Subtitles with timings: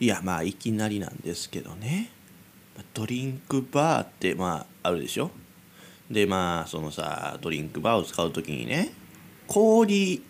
[0.00, 2.10] いやまあいきなりなんですけどね。
[2.92, 5.30] ドリンクバーってまああるでしょ。
[6.10, 8.92] でまあそのさドリンクバーを使う時にね
[9.46, 10.22] 氷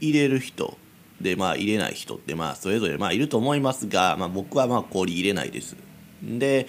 [0.00, 0.78] 入れる人
[1.20, 5.76] でまあ入れない人ってまあそれぞれまあいると思いますが、まあ、僕はまあ氷入れないです。
[6.22, 6.66] で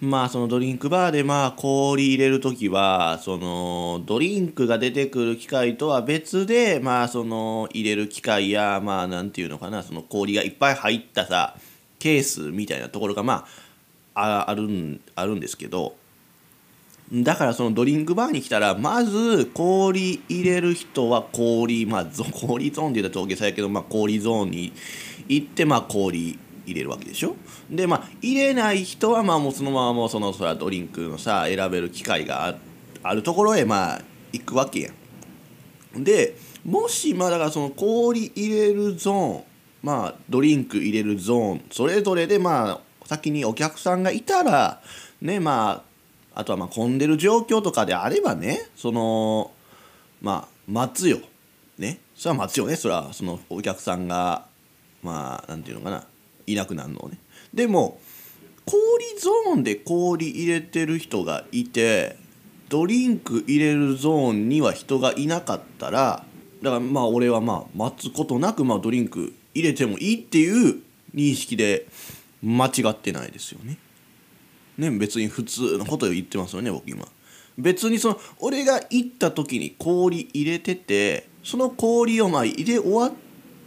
[0.00, 11.56] まあそのドリンクバーでまあ氷入れる時はそのドリンクが出てくる機械とは別でまあその入れる機械やまあなんていうのかなその氷がいっぱい入ったさ
[12.00, 13.46] ケースみたいなところがま
[14.14, 15.94] あああるんあるんですけど
[17.12, 24.72] だからそのドリンクバーに来たらまず氷入れる人は氷まあ氷ゾーンって言ったら大げさやけど、まあ、氷ゾーンに
[25.28, 27.34] 行ってまあ氷入れるわけでしょ？
[27.68, 32.56] でまあ入れない人はまあもうそのままもうそのそらドリンクのさ選べる機会が
[33.02, 34.90] あるところへまあ行くわけや
[35.98, 36.04] ん。
[36.04, 39.44] でもしまあだからその氷入れるゾーン
[39.82, 41.62] まあドリンク入れるゾーン。
[41.70, 44.80] それぞれでまあ先にお客さんがいたら
[45.20, 45.82] ねま
[46.34, 49.52] ああとはまあ混んでる状況とかであればねその
[50.20, 51.18] まあ待つよ。
[51.78, 51.98] ね。
[52.14, 52.76] それは待つよね。
[52.76, 54.46] それはそのお客さんが
[55.02, 56.04] まあなんていうのかな。
[56.46, 57.18] いなくなるのをね。
[57.54, 58.00] でも
[58.64, 58.80] 氷
[59.18, 62.16] ゾーンで氷入れてる人がいて
[62.68, 66.24] ドリンク入れるゾーンには人がいなかったら
[66.62, 70.80] だからまあ俺はまあ待つことなくまあドリンク入れてもいいっていう
[71.14, 71.86] 認識で
[72.42, 73.78] 間違ってないですよね。
[74.78, 77.06] ね別に普通のことを言ってますよね僕今。
[77.58, 83.12] 別にその俺が行った時に氷入れててその氷をまあ入れ終わっ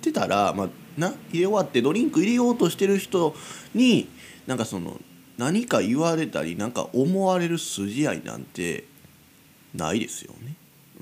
[0.01, 3.35] てたら、まあ、な入れ終わってドリンク入れようとしてる人
[3.75, 4.09] に
[4.47, 4.99] なんかその
[5.37, 8.85] 何か言われたりなんか思われる筋合いなんて
[9.73, 10.55] ないですよね。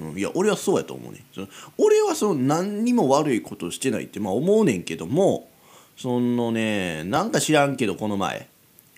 [0.09, 1.23] うん、いや俺はそうやと思うね。
[1.33, 5.49] その俺はその何にも悪いことしてないってまあ思うねんけども
[5.97, 8.47] そのねなんか知らんけどこの前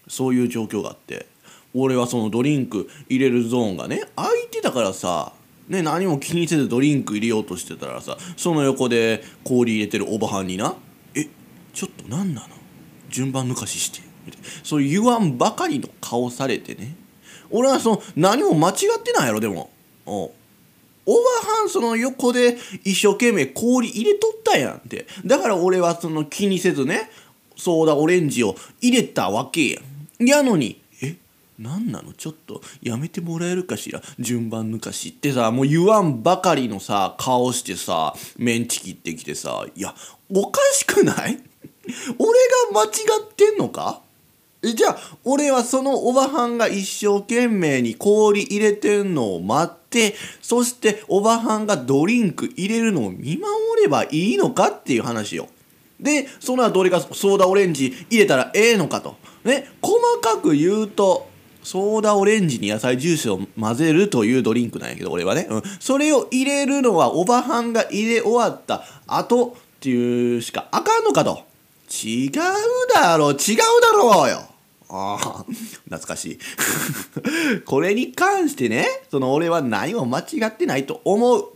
[0.08, 1.28] そういう状況があって
[1.74, 5.34] 俺はそのドリンク入れるゾーンがね空いてたからさ
[5.68, 10.76] ね、何も気にせずドリンク入れようとしてたらさその横で氷入れてるおばはんにな
[11.16, 11.30] 「え
[11.74, 12.48] ちょっと何なの？
[13.10, 14.02] 順番抜かしして」
[14.64, 16.96] そう言わんばかりの顔されてね。
[17.50, 19.70] 俺はその何も間違ってないやろでも。
[20.06, 20.32] お
[21.06, 21.20] おば
[21.60, 25.06] はんその横で一生懸命氷入れとったやんって。
[25.26, 27.10] だから俺はその気にせずね
[27.56, 29.82] ソーダオレンジを入れたわけや
[30.20, 30.26] ん。
[30.26, 30.82] やのに
[31.60, 32.14] 何なんなの？
[32.14, 34.02] ちょっとやめてもらえるかしら？
[34.20, 39.94] 順番抜かしってさもう言わんばかりのさ顔してさメンチ切ってきてさいや
[40.34, 41.38] おかしくない？
[42.18, 42.40] 俺
[42.74, 44.02] が間違ってんのか？
[44.72, 53.48] じゃあ俺はそのおばはんが一生懸命に氷入れてんのを待ってそしておばはんがドリンク入れるのを見守
[53.82, 55.50] ればいいのかっていう話よ。
[56.00, 59.18] でその後俺がソーダオレンジ入れたらええのかと。
[59.44, 61.28] ね細かく言うと
[61.64, 71.44] ソーダオレンジに野菜ジュースを混ぜるというドリンクなんやけど俺はね、うん、それを入れるのはおばはんが入れ終わった後っていうしかあかんのかと
[71.90, 72.32] 違う
[72.94, 74.53] だろう違うだろうよ
[74.96, 75.46] ああ
[75.86, 76.40] 懐かしい。
[77.66, 81.50] これに関してねその俺は何も間違ってないと思う。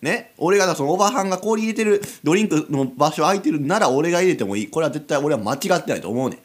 [0.00, 4.68] ね俺がそのおばはんが氷入れてるドリンクの場所空いてるなら俺が入れてもいい。
[4.68, 6.38] これは絶対俺は間違ってないと思うね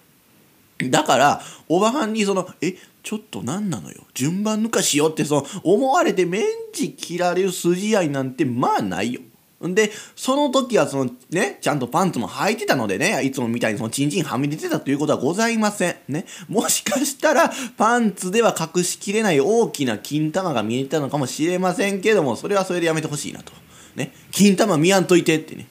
[0.83, 0.91] ん。
[0.91, 4.03] だからおばはんにその「えちょっと何なのよ。
[4.13, 9.21] 順番抜かしよう」ってその思われてメンチ切られる筋合いなんてまあないよ。
[9.65, 15.95] んでその時はそのねちゃんとパンツも履いてたのでねいつもみたいにそのチンチンはみ出てたということはございません。
[16.07, 16.25] ね。
[16.47, 23.51] もしかしたらパンツでは隠しきれない大きな金玉が見えたのかもしれませんけどもそれはそれでやめてほしいなと。
[23.95, 24.13] ね。
[24.31, 25.67] 金玉見やんといてってね。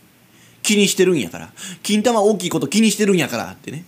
[0.63, 1.53] 気にしてるんやから。
[1.83, 3.85] 金玉大きいこと気にしてるんやからってね。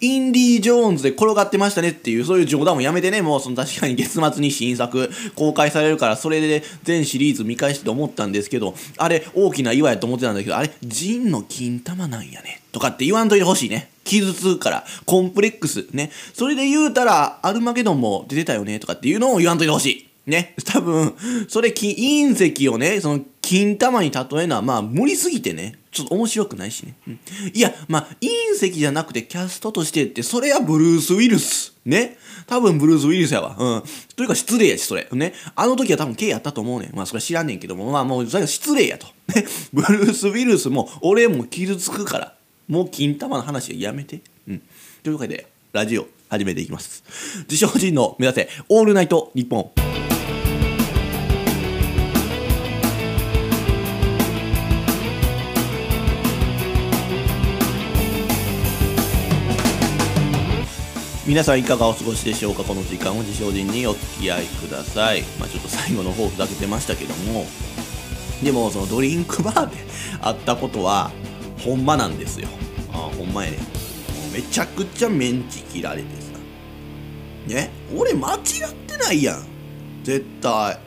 [0.00, 12.62] インディ・ージョーンズで転がってましたねっていう、そういう冗談もやめてね、もうその確かに月末に新作公開されるから、それで全シリーズ見返してと思ったんですけど、あれ大きな岩やと思ってたんだけど、あれ、ジンの金玉なんやね。
[12.72, 13.90] とかって言わんといてほしいね。
[14.04, 15.86] 傷つくから、コンプレックス。
[15.92, 16.10] ね。
[16.34, 18.78] それで言うたら、アルマゲドンも出てたよね。
[18.80, 20.09] とかっていうのを言わんといてほしい。
[20.30, 20.54] ね。
[20.64, 21.14] 多分、
[21.48, 25.74] それ、隕石をね、その、金玉に例えるのは、まあ、無理すぎてね。
[25.90, 26.94] ちょっと面白くないしね。
[27.08, 27.18] うん、
[27.52, 31.74] いや、まあ、隕石じゃなくてキャストとしてって、それはブルース・ウィルス。
[31.84, 32.16] ね。
[32.46, 33.56] 多分ブルース・ウィルスやわ。
[33.58, 33.82] うん。
[34.14, 35.08] というか失礼やし、それ。
[35.12, 35.34] ね。
[35.56, 36.94] あの時は多分 K やったと思うねん。
[36.94, 39.08] まあ、それは知らんねんけども、まあ、もう、それは失礼やと。
[39.34, 39.44] ね。
[39.72, 42.34] ブルース・ウィルスも、俺も傷つくから。
[42.68, 44.20] もう金玉の話はやめて。
[44.46, 44.62] うん。
[45.02, 47.02] というわけで、ラジオ始めていきます。
[47.50, 49.89] 自称人の目指せ、オールナイト日本。
[61.30, 62.64] 皆さんいかがお過ごしでしょうか？
[62.64, 65.22] この時間を自称人にお付き合いください。
[65.38, 67.46] まあちょっと最後の方ふざけてましたけども。
[68.42, 69.76] でもそのドリンクバーで
[70.22, 71.12] あったことは
[71.56, 72.48] ほんまなんですよ。
[72.92, 73.58] あほんまやね。
[74.34, 76.32] めちゃくちゃメンチ切られてさ。
[77.46, 77.70] ね？
[77.96, 78.40] 俺間違っ
[78.88, 79.46] てないやん。
[80.02, 80.80] 絶対。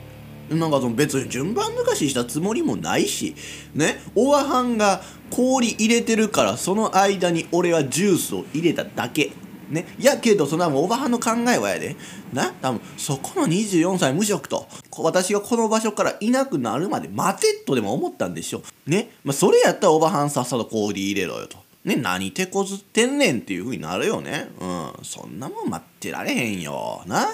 [0.50, 3.34] なんかその別に順番抜かししたつもりもないし。
[3.72, 3.98] ね？
[4.14, 5.00] おばはんが
[5.30, 9.32] 氷入れてるからその間に俺はジュースを入れただけ。
[9.68, 11.96] ね、やけどそんなもおばはんの考えはやで。
[12.32, 14.66] な多分そこの24歳無職と
[14.98, 21.58] 私がこの場所からいなくなるまで待てとでも思ったんでしょね、まあ、それやったらおばはんさっさと氷入れろよと。
[21.84, 21.96] ね。
[21.96, 24.48] 何手こずってんねんっていう風になるよね。
[24.60, 24.92] うん。
[25.02, 27.02] そんなもん待ってられへんよ。
[27.06, 27.26] な。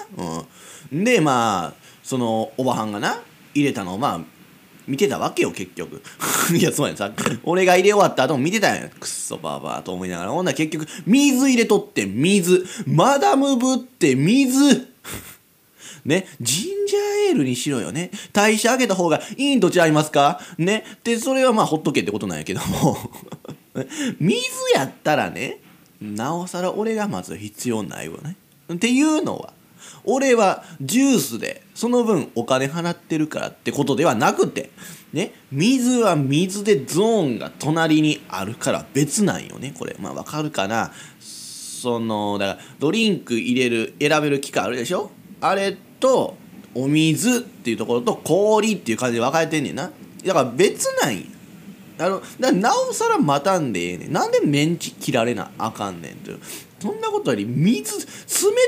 [0.91, 1.03] うん。
[1.03, 1.73] でまあ
[2.03, 3.21] そのおばはんがな
[3.53, 4.40] 入れたのをまあ
[4.91, 6.01] 見てたわけよ結局。
[6.53, 7.09] いやそうやんさ
[7.43, 8.89] 俺が入れ終わった後も見てたんや。
[8.89, 10.31] くっそばばと思いながら。
[10.31, 12.65] ほんなら結局水入れとって水。
[12.85, 14.89] マダムぶって水。
[16.03, 18.11] ね、ジンジャーエールにしろよね。
[18.33, 20.41] 代謝上げた方がいいんと違いますか？
[20.57, 20.83] ね。
[21.05, 22.97] で、それはまあほっとけってことなんやけども。
[24.19, 24.41] 水
[24.75, 25.59] やったらね、
[26.01, 28.35] なおさら俺がまず必要ないわね。
[28.73, 29.53] っていうのは、
[30.03, 34.71] 俺はジュースでその分お金払ってるからってことではなくて
[35.13, 39.73] ね水は水でゾーンが隣にあるから別なんよね。
[39.77, 40.91] これまあわかるかな？
[41.19, 45.11] そのだからドリンク入れる選べる機械あるでしょ？
[45.41, 46.37] あれと
[46.73, 49.91] お水っていうところと氷っていう感じで分かれてんねんな。
[50.25, 51.23] だから別なんや
[51.99, 54.13] あのだなおさら待たんでええねん。
[54.13, 56.31] なんでメンチ切られなあかんねんって
[56.81, 58.05] そんなことより水冷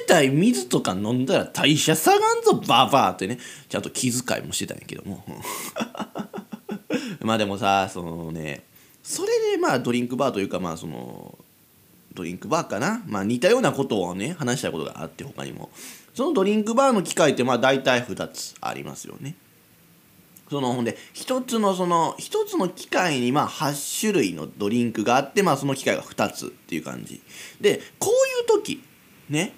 [0.07, 3.39] たい水とか飲んだら代謝下がんぞババーってね。
[3.67, 5.25] ちゃんと気遣いもしてたんやけども。
[7.21, 8.63] まあでもさそのね
[9.01, 11.37] それでまあドリンクバーというかまあその
[12.13, 13.01] ドリンクバーかな。
[13.07, 15.71] まあ似たようなことをね話したことがあって他にも。
[16.13, 19.35] そのドリンクバーの機械ってまあ大体2つありますよね。
[20.53, 27.23] そのほんで一つのその一つの機械にまあ8種類のドリンクがあってまあその機械が2つっていう感じ。
[27.59, 28.83] でこういう時
[29.31, 29.55] ね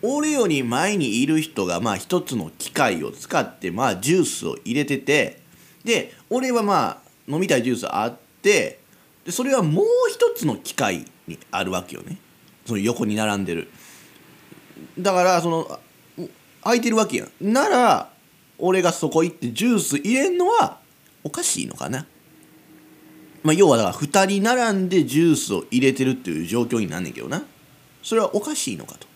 [0.00, 5.40] 俺より前にいる人がまあ一つの機械を使ってまあジュースを入れてて
[5.82, 8.78] で俺はまあ飲みたいジュースあって
[9.24, 12.18] でそれはもう一つの機械にあるわけよね。
[12.66, 13.68] その横に並んでる。
[14.96, 15.80] だからその
[16.62, 17.52] 空いてるわけやん。
[17.52, 18.17] なら
[18.58, 20.78] 俺がそこ行ってジュース入れんのは
[21.24, 22.06] おかしいのかな。
[23.42, 27.42] まあ要はだから2人並んでジュースを入れてるっていう状況になんねんけどな。
[28.02, 29.06] それはおかしいのかと。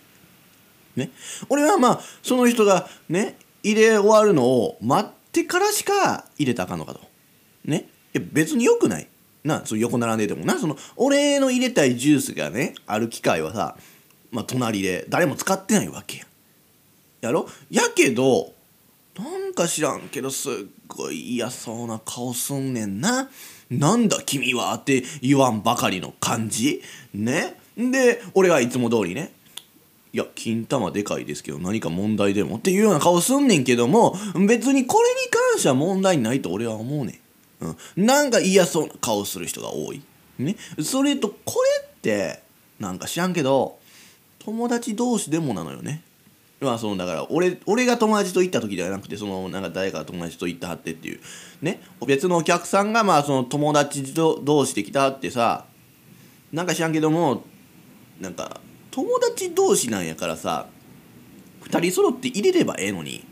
[0.97, 1.11] ね。
[1.49, 7.00] 俺はまあその人がね入れ終わるのを待ってからしか入れたらあかんのかと。
[7.65, 7.89] ね。
[8.15, 9.09] いや別によくない。
[9.44, 10.59] なその横並んでてもな。
[10.59, 13.77] その俺の入れたいジュースがねある機械はさ
[14.31, 16.25] まあ隣で誰も使ってないわけや。
[17.23, 17.49] やろ？
[17.71, 18.53] やけど
[19.19, 20.53] なんか知らんけどすっ
[20.88, 23.29] ごい嫌そうな顔すんねんな。
[23.70, 26.82] なんだ君はって言わんばかりの感じ
[27.14, 27.56] ね。
[27.76, 29.32] で、俺はいつも通りね。
[30.14, 34.14] いや、金玉でかいですけど何か問題でもっていうような顔すんねんけども、
[34.47, 37.20] 別にこれに関しては問題ないと俺は思うね
[37.61, 37.67] ん。
[37.67, 38.06] うん。
[38.06, 40.03] なんか嫌そうな顔する人が多い。
[40.38, 40.56] ね。
[40.82, 42.43] それと、これって、
[42.79, 43.79] なんか知らんけど、
[44.39, 46.03] 友達同士でもなのよね。
[46.62, 51.20] まあそのだから俺俺が友達と行った時ではなくてそのなんか誰かが友達と行ったはってっていう。
[51.60, 51.82] ね？
[52.06, 55.66] 別のお客さんがまあその友達と同士で来たってさ
[56.52, 57.44] なんか知らんけども
[58.20, 60.66] なんか友達同士なんやからさ
[61.64, 63.24] 2人揃って入れればええのに。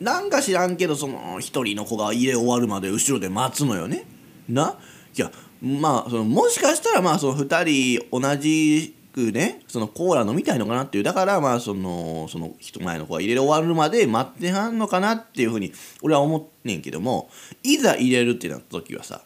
[0.00, 4.04] なんか知らんけどその1人の子が入れ終わるまで後ろで待つのよね。
[4.48, 4.78] な？
[5.16, 15.72] いやまあそのもしかしたらまあその2人同じくねそのコーラ飲みたいのかなっていうだからまあそのその人前の子が入れ終わるまで待ってはんのかなっていうふうに
[16.02, 17.30] 俺は思ってんけども
[17.62, 19.22] いざ入れるってなった時はさ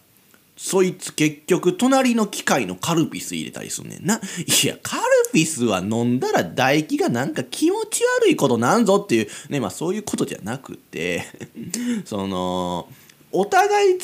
[0.62, 4.16] そいつ結局隣の機械のカルピス入れたりすんねんな。
[4.16, 11.24] いや、カルピスは飲んだら唾液がなんか気持ち悪いことなんぞっていう、ね、まあそういうことじゃなくて、
[12.04, 12.88] その、
[13.32, 13.98] お互い違う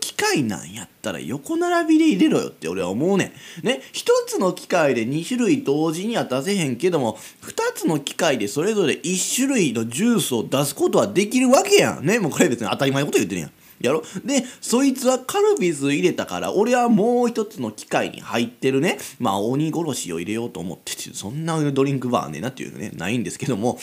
[0.00, 3.66] 機械なんやったら横並びで入れろよって俺は思うねん。
[3.66, 12.06] ね、一つの機械で2種類同時には出せへんけども、二つの機械でそれぞれ1種類のジュースを出すことはできるわけやん。
[12.06, 13.50] ね、もうこれ別に当たり前のこと言ってるやん。
[13.78, 14.02] やろ？
[14.24, 23.78] で、そいつはカルピス入れたから、俺はもう一つの機械に入ってるね、まあ鬼殺しを入れようと思ってて、そんなドリンクバーねなっていうのね、ないんですけども、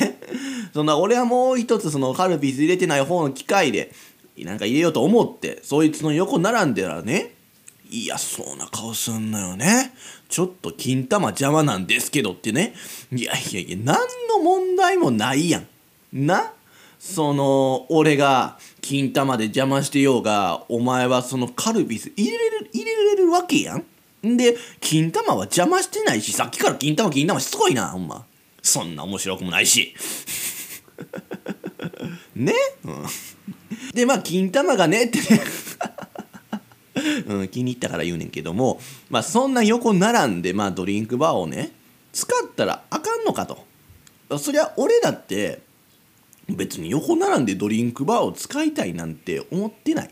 [0.00, 0.18] ね、
[0.72, 3.92] そんな俺はもう一つそのカルピス入れてない方の機械で、
[4.38, 7.34] なんか入れようと思ってそいつの横並んでらね
[7.90, 9.94] 嫌そうな顔すんのよね。
[10.28, 12.74] ちょっと金玉邪魔なんですけどってね。
[13.12, 13.96] いやいやいや何
[14.28, 15.68] の問題もないやん。
[16.12, 16.52] な？
[16.98, 23.84] その俺が金玉で邪魔してようがお前はそのカルピス入れれる入れれるわけやん。
[24.22, 28.24] で金玉は邪魔してないしさっきから金玉金玉しつこいなほんま。
[28.62, 29.94] そんな面白くもないし。
[32.34, 33.04] ね、うん、
[33.92, 35.42] でまあ金玉がねってね。
[37.26, 41.72] うん、気に入ったから言うねんけどもまあそんな横並んで、まあ、ドリンクバーをね
[42.12, 43.64] 使ったらあかんのかと。
[44.38, 45.60] そりゃ俺だって
[46.48, 50.10] 別に横並んでドリンクバーを使いたいなんて思ってない。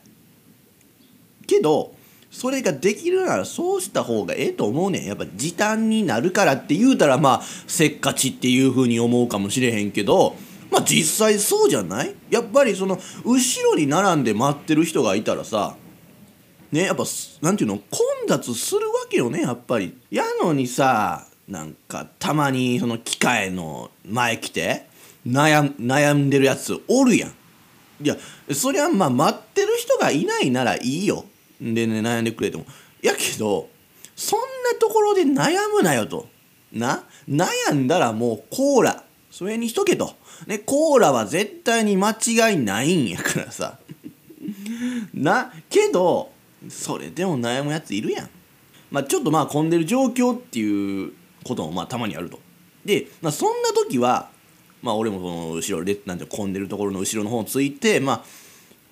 [1.47, 1.95] けど
[2.31, 5.05] それができるならそうした方がええと思うねん。
[5.05, 10.37] やっぱ時短になるからって言うたらまあせっかちっていうふうに思うかもしれへんけど
[10.73, 12.14] まあ実際そうじゃない？
[12.31, 15.76] やっぱりその後ろに並んで待ってる人がいたらさ
[16.73, 17.05] ねやっぱ
[17.43, 17.76] なんていうの？
[17.76, 19.99] 混雑するわけよねやっぱり。
[20.11, 24.87] やのにさなんかたまにその機械の前来て
[25.26, 27.31] 悩悩んでるやつおるやん。
[28.02, 28.17] いや
[28.50, 31.26] そりゃまあ待ってる人がいないならいいよ。
[31.61, 32.64] でね悩んでくれても。
[33.02, 33.69] やけど
[34.17, 34.47] そんな
[34.81, 36.29] ところで悩むなよと。
[36.73, 37.05] な？
[37.29, 39.05] 悩んだらもうコーラ。
[39.31, 40.14] それにしとけと、
[40.46, 43.78] ね、コーラは絶対に間違いないんやからさ。
[45.14, 46.32] なけど
[46.68, 48.30] それでも悩むやついるやん。
[48.90, 51.12] まあちょっとまあ混んでる状況っていう
[51.44, 52.38] こともまあたまにあると。
[52.84, 54.30] で、まあ、そんな時は
[54.82, 58.25] まあ俺もその後ろでなんて混んでるところの後ろの方ついてまあ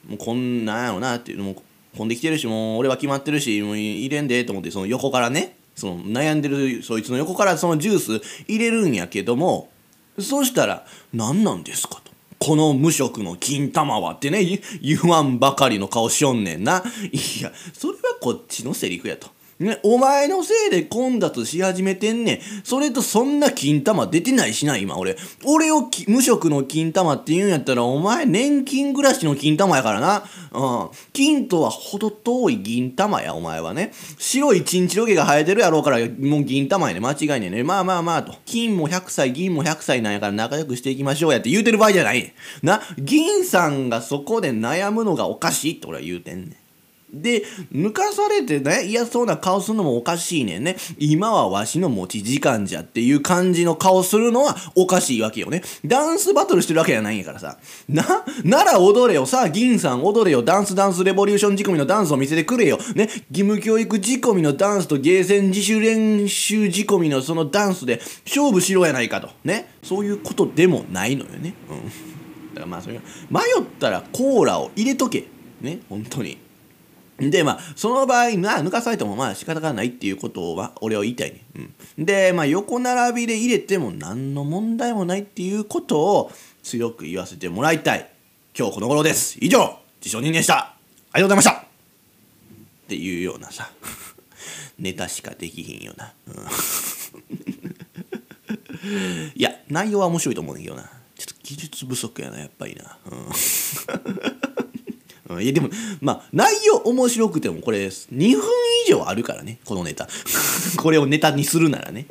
[0.09, 1.62] もうこんなんやろなっていうのも
[1.97, 9.70] 混んできてるしもう俺は決まってるしもう入れんでと思ってその横からねその悩んでるそいつの横からそのジュース入れるんやけども
[10.19, 12.11] そうしたら「何なんですか?」と。
[12.38, 14.43] この無職の金玉はってね
[14.81, 19.29] 言わんばかりの顔しよんねんないやそれはこっちのセリフやと
[19.61, 22.40] ね、お前のせいで混雑し始めてんねん。
[22.64, 25.19] それとそんな金玉出てないしな、今俺。
[25.45, 30.25] 俺を無職の金玉って言うんやったら、お前年金暮らしの金玉やからな。
[30.52, 30.88] うん。
[31.12, 33.93] 金とは程遠い銀玉や、お前はね。
[34.19, 37.00] 白いチンチロ毛が生えてるやろうから、もう銀玉やね。
[37.00, 37.62] 間違いねえね。
[37.62, 38.35] まあまあまあと。
[38.47, 42.33] 金も100歳、銀も100歳なんやから仲良くしていきましょうやって言うてる場合じゃない。
[42.62, 46.60] な、銀さんがそこで悩むのがおかしいって俺は言うてんねん。
[47.12, 50.76] で抜かされてね嫌そうな顔するのもおかしいねんね。
[50.99, 55.62] 今はわしの持ち時間じゃっていう感じの顔するのはおかしいわけよね。
[55.85, 57.59] ダンスバトルしてるわけじゃないんやからさ。
[57.88, 58.05] な
[58.45, 60.43] なら踊れよさあ銀さん踊れよ。
[60.43, 62.79] ダンスダンスレボリューション仕込みのダンスを見せてくれよ。
[62.95, 63.09] ね。
[63.31, 69.31] 義務教育仕込みのダンスとゲーセン自主練習仕込みのそのダンスで勝負しろやないかと。
[69.45, 69.75] ね。
[69.83, 71.55] そういうことでもないのよね。
[71.69, 72.55] うん。
[72.55, 73.00] だからまあそれ
[73.31, 75.25] 迷ったらコーラを入れとけ。
[75.61, 75.81] ね。
[75.88, 76.38] 本当に。
[77.29, 81.43] でまあその場合な抜かされてもまあ仕方がないっていうことは俺は言いたいね、
[81.99, 88.11] うん、でまあ横並びで入れても何の問題もないっていうことを強く言わせてもらいたい。
[88.57, 89.39] 今日この頃です。
[89.41, 90.75] 以上自称人間でした。
[91.12, 91.62] ありがとうございました。
[91.62, 93.71] っていうようなさ
[94.79, 96.35] ネタしかできひんよな、うん、
[99.35, 100.91] いや内容は面白いと思うんだけどな。
[101.17, 103.29] ちょっと技術不足やなやっぱりな、うん。
[105.39, 105.69] いやでも
[106.01, 108.43] まあ内容面白くてもこれ2分
[108.87, 110.09] 以上あるからねこのネタ。
[110.79, 112.07] これをネタにするならね。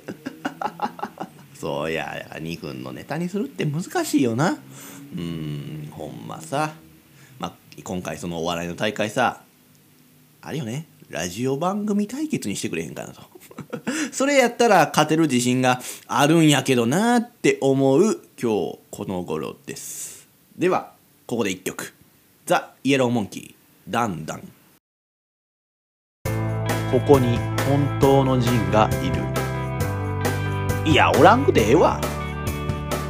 [1.59, 4.57] そういや2分のネタにするって難しいよな。
[5.17, 6.73] うんほんまさ、
[7.39, 9.41] まあ、今回そのお笑いの大会さ
[10.41, 10.87] あれよね。
[11.09, 13.21] ラジオ番組対決にしてくれへんかなと。
[14.13, 20.27] それやったら勝てる自信があるんやけどなって思う今日この頃です。
[20.57, 20.93] では
[21.25, 21.98] ここで1曲。
[22.49, 24.39] ザ・イエローモンキーダンダン。
[26.91, 29.11] ここに本当のジンがい
[30.83, 30.91] る。
[30.91, 32.01] いやおらんくてええわ。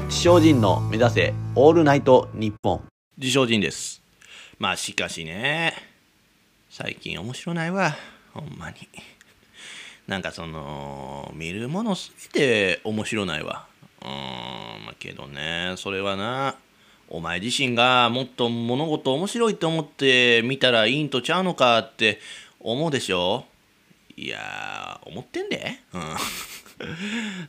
[0.07, 2.83] 自称人の目指せオールナイトニッポン。
[3.17, 4.01] 自称人です。
[4.57, 5.73] まあしかしね
[6.69, 7.95] 最近面白ないわ。
[8.33, 8.75] ほんまに。
[10.05, 13.67] なんかその見るものすぎて面白ないわ。
[14.01, 16.57] うんまあけどねそれはな
[17.11, 22.19] お前自身がもっと物事面白いと思って見たらいいんとちゃうのかって
[22.59, 23.45] 思うでしょ？
[24.15, 25.79] いや思ってんで、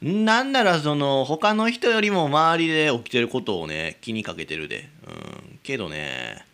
[0.02, 6.44] うん、 なんならその他の人よりも周りで起きてることをね気にかけてるで、うん、けどね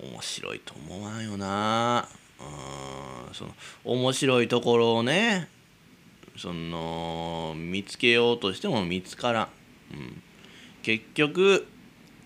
[0.00, 2.08] 面白いと思わんよな、
[2.38, 5.48] うん、その面白いところをね
[6.36, 9.48] その見つけようとしても見つからん、
[9.94, 10.22] うん、
[10.82, 11.66] 結局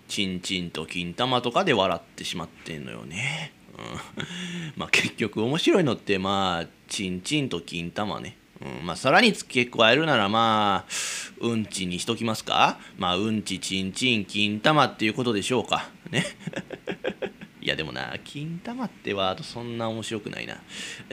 [0.09, 3.53] チンチンと金玉とかで笑ってしまってんのよね。
[3.77, 8.35] うん、まあ結局面白いのってまあチンチンと金玉ね。
[8.61, 10.91] うん、まあさらに付け加えるならまあ
[11.39, 12.79] うんちにしときますか。
[12.97, 15.89] まあうんちちんちん金玉っていうことでしょうか。
[16.09, 16.25] ね。
[17.61, 20.57] いやでもな金玉ってワードそんな面白くないな。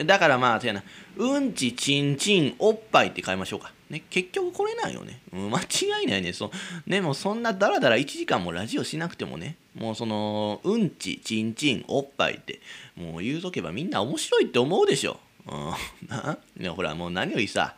[0.03, 0.83] だからまあそやな。
[1.15, 3.71] うんちちんちんおっぱいって変えましょうか。
[3.89, 6.33] ね結局これなんよね、うん、間違いないね。
[6.33, 6.51] そ
[6.85, 12.59] でもそんなダラダラ1時間もラジオしなくてもねもうそのうんちちんちんおっぱいって
[12.95, 15.19] もう言うとけばみんな面白いって思うでしょ。
[15.47, 17.75] うんなねほらもう何よりさ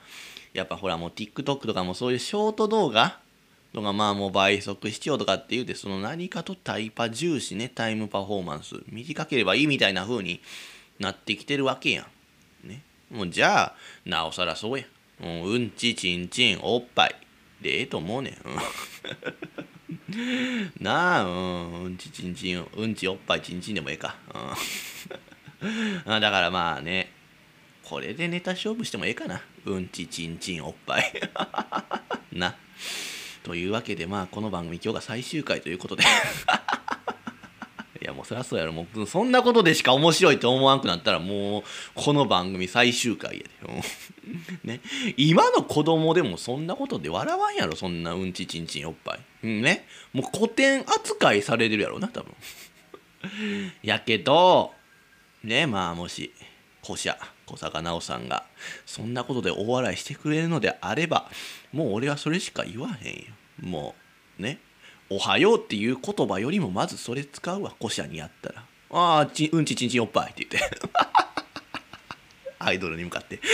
[0.54, 3.20] やっぱほらもう TikTok とかもそういうショート動画
[3.74, 8.76] とかまあもう倍速視聴とかって言うてその何かとタイパ重視ねタイムパフォーマンス。
[8.88, 10.42] 短ければいいみたいな風に
[11.00, 12.08] なってきてるわけや
[12.64, 12.68] ん。
[12.68, 13.76] ね、もうじゃあ
[14.06, 14.84] なおさらそうや。
[14.84, 14.88] ん。
[15.22, 15.72] うん、うん。
[15.72, 16.30] ちちん。
[16.30, 16.60] ちん。
[16.62, 17.16] おっぱい
[17.62, 18.34] でええと思うねん。
[20.84, 21.98] なあ、うん、うん。
[21.98, 22.34] ちちん。
[22.34, 22.66] ちん。
[22.76, 22.96] うん。
[22.96, 23.62] ちおっぱいちん。
[23.62, 23.76] ちん。
[23.76, 24.16] でもええか。
[26.06, 27.12] うん、だからまあね
[27.84, 29.42] これでネタ勝負してもええかな。
[29.66, 29.90] うん。
[29.90, 30.38] ちちん。
[30.38, 30.64] ちん。
[30.64, 31.12] おっぱい。
[32.32, 32.56] な。
[33.44, 36.04] というわけでまあこの番組今日が最終回ということで
[38.02, 38.72] いやもうそりゃそうやろ。
[38.72, 41.64] もうそんなことでしか面白いと思わんくなったらもう
[41.96, 43.84] この番組最終回やで。
[44.64, 44.82] ね。
[45.18, 49.20] 今の子供でもそんなことで笑わんやろそんなうんちちんちんおっぱい。
[49.44, 49.86] うんね。
[50.14, 52.34] もう古典扱いされてるやろな多分。
[53.84, 54.74] やけど
[55.44, 56.34] ねまあもし
[56.86, 58.46] 古社小坂直さんが
[58.86, 61.30] そんなことで大笑いしてくれるのであれば
[61.74, 63.26] もう俺はそれしか言わへんよ。
[63.60, 63.96] も
[64.40, 64.60] うね。
[65.10, 70.70] おはようっていう言葉よりもまずそれ使うわ古社にやったらああちうんちちんちんおっぱいって言って。
[72.60, 73.40] アイドルに向かって。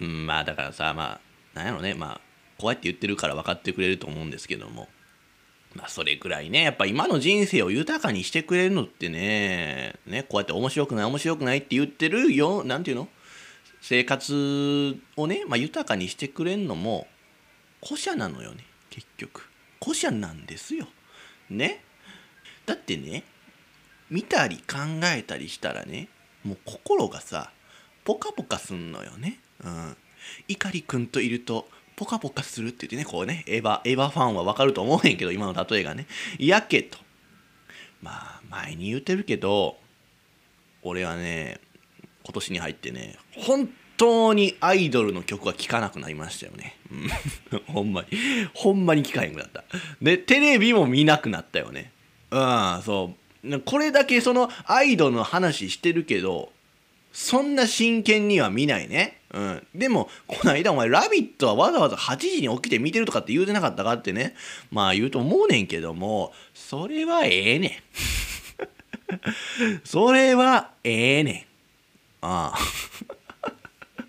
[0.00, 1.20] うんまあだからさま
[1.54, 1.94] あなんやろね。
[1.94, 2.20] まあ
[2.58, 4.88] こうやって言ってるから分かってくれると思うんですけども。
[5.74, 6.62] まあそれくらいね。
[6.62, 9.94] やっぱ今の人生を豊かにしてくれるのってね。
[10.06, 13.08] ねこうやって面白くない面白くないって言ってるよなんていうの？
[13.82, 17.06] 生活をね、まあ、豊かにしてくれんのも
[17.84, 19.48] 古社なのよね結局。
[19.82, 20.86] 古社なんですよ。
[21.50, 21.82] ね。
[22.64, 23.24] だってね
[24.10, 26.08] 見たり考えたりしたらね
[26.44, 27.50] もう心がさ
[28.04, 29.38] ポカポカすんのよね。
[29.64, 29.96] うん。
[30.48, 36.06] 碇くんといるとポカポカするって言ってねこうねエヴァエヴァファンはわかると思うへんけど今の例えがね。
[36.38, 36.98] やけと。
[38.02, 39.78] まあ前に言うてるけど
[40.82, 41.60] 俺はね
[42.24, 46.76] 今年に入ってね本当にアイドルの曲は聴かなくなりましたよね、
[47.66, 48.08] ほんまに
[48.54, 49.64] ほんまに聴かへんくなった
[50.00, 51.90] でテレビも見なくなったよね
[52.30, 56.50] うんそうこれだけそのアイドルの話してるけど
[57.16, 59.22] そんな真剣には見ないね。
[59.32, 59.66] うん。
[59.74, 64.34] でも、この間お前、ラビットはわざわざ8時に起きて見てるとかって言うてなかったかってね。
[64.70, 67.72] まあ言うと思うねんけども、それはええねん。
[69.82, 71.46] それはええねん。
[72.20, 72.58] ああ。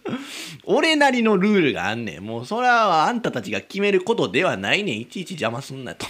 [0.65, 2.23] 俺なりのルールがあんねん。
[2.23, 5.01] もうそれはあんたたちが決めることではないねん。
[5.01, 6.05] いちいち邪魔すんなと。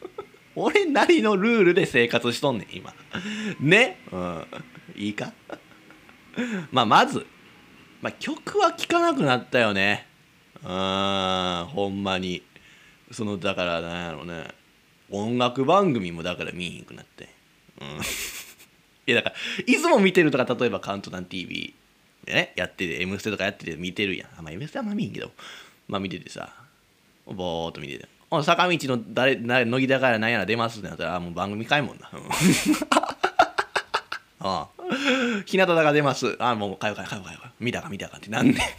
[0.56, 2.94] 俺なりのルールで生活しとんねん、今。
[3.60, 3.98] ね？
[4.12, 4.46] うん。
[4.96, 5.32] いいか？
[6.70, 7.26] まあまず、
[8.00, 10.06] まあ、曲は聴かなくなったよね
[10.62, 12.42] うんほんまに
[13.10, 14.48] そのだからなんやろうね
[15.10, 17.28] 音楽番組もだから見えへんくなって
[17.80, 17.86] うん
[19.06, 21.74] いやだからいつも見てるとか例えば「カウントダウン TV」
[22.26, 24.28] ねやってて「M ステ」とかやってて見てるやん。
[24.38, 25.30] あまあ M ステはまあ見んけど。
[25.88, 26.52] まあ見ててさ
[27.26, 28.08] ぼーっと見てて。
[28.42, 32.10] 坂道の誰乃木だから何やら出ますってなったらもう番組かいもんな、
[34.40, 34.68] ああ。
[35.46, 36.36] 日向坂出ます。
[36.40, 37.32] ああもうかよかよかよか。
[37.32, 38.76] よ見たか見たかってなんね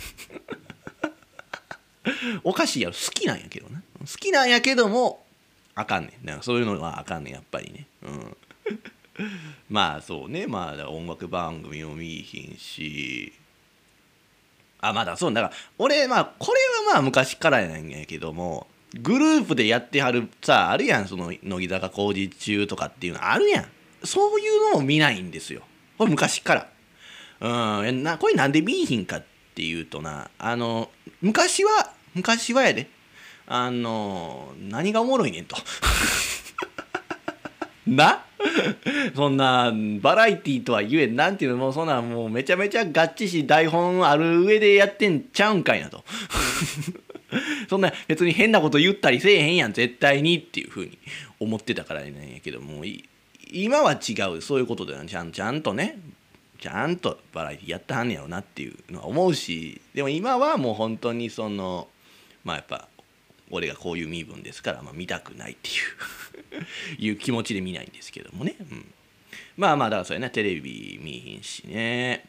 [2.43, 2.95] おかしいやろ。
[2.95, 3.81] 好きなんやけどな。
[3.99, 5.25] 好きなんやけども
[5.73, 6.25] あかんねん。
[6.25, 7.87] なそういうのはあかんねんやっぱりね。
[8.03, 8.37] うん。
[9.69, 10.47] まあそうね。
[10.47, 13.33] まあ音楽番組も見いひんし。
[14.81, 15.33] あまだそう。
[15.33, 18.67] だから俺まあこれはまあ昔からやなんやけども
[19.01, 21.07] グループでやってはるさあるやん。
[21.07, 23.65] その乃木坂工事中とかっていうのあるやん。
[24.03, 25.61] そういうのも見ないんですよ。
[25.97, 26.69] これ昔から。
[27.41, 29.23] うん、なこれなんで見いひんかっ
[29.55, 30.89] ていうとな、あの、
[31.21, 32.89] 昔は、昔はやで、
[33.47, 35.55] あの、何がおもろいねんと。
[37.87, 38.25] な？
[39.15, 41.47] そんなバラエティーとは言えなんてい。
[41.47, 46.03] うのもうそんなもうめちゃめちゃガッチし台本ある上でやってんちゃうんかいなと。
[47.69, 50.97] そんな別に変なこと言ったりせえへんやん絶対にっていうふうに
[51.39, 52.83] 思ってたからなんやけども
[53.51, 55.97] 今は違うそういうことでちゃんちゃんとね。
[56.57, 59.81] ちゃんとバラエティーやってはんねやろなっていうのは思うし。
[59.93, 61.87] でも今はもう本当にその
[62.43, 62.87] まあやっぱ
[63.55, 65.71] 俺がこういう身分ですから、まあ、見たくないってい
[66.99, 68.93] う いう気持ちで見ないんですけどもね、うん、
[69.57, 72.25] まあまあだからそうやねテレビ見ひんしね。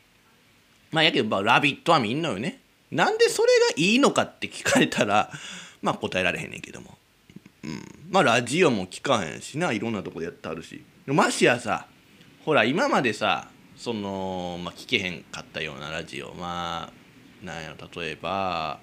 [0.92, 2.60] まあやけど、まあ、ラビット!」は見んのよね。
[2.90, 5.30] なんでそれがいいのかって聞かれたら
[5.82, 6.96] まあ答えられへんねんけども、
[7.64, 9.72] うん、まあラジオも聞かへんしな。
[9.72, 10.82] いろんなとこでやってあるし。
[11.06, 11.86] ましやさ
[12.44, 18.80] ほら今までさその、まあ、聞けへんかったようなラジオまあなんやろ例えば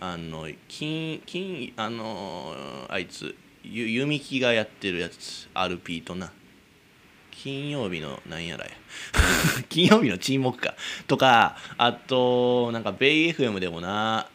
[0.00, 2.54] あの金金あの
[2.88, 6.32] あいつゆ弓木がやってるやつ RP とな。
[7.30, 8.70] 金曜日のなんやらや。
[9.68, 10.74] 金曜日の沈黙か。
[11.06, 14.26] とかあとなんかベイ FM でもな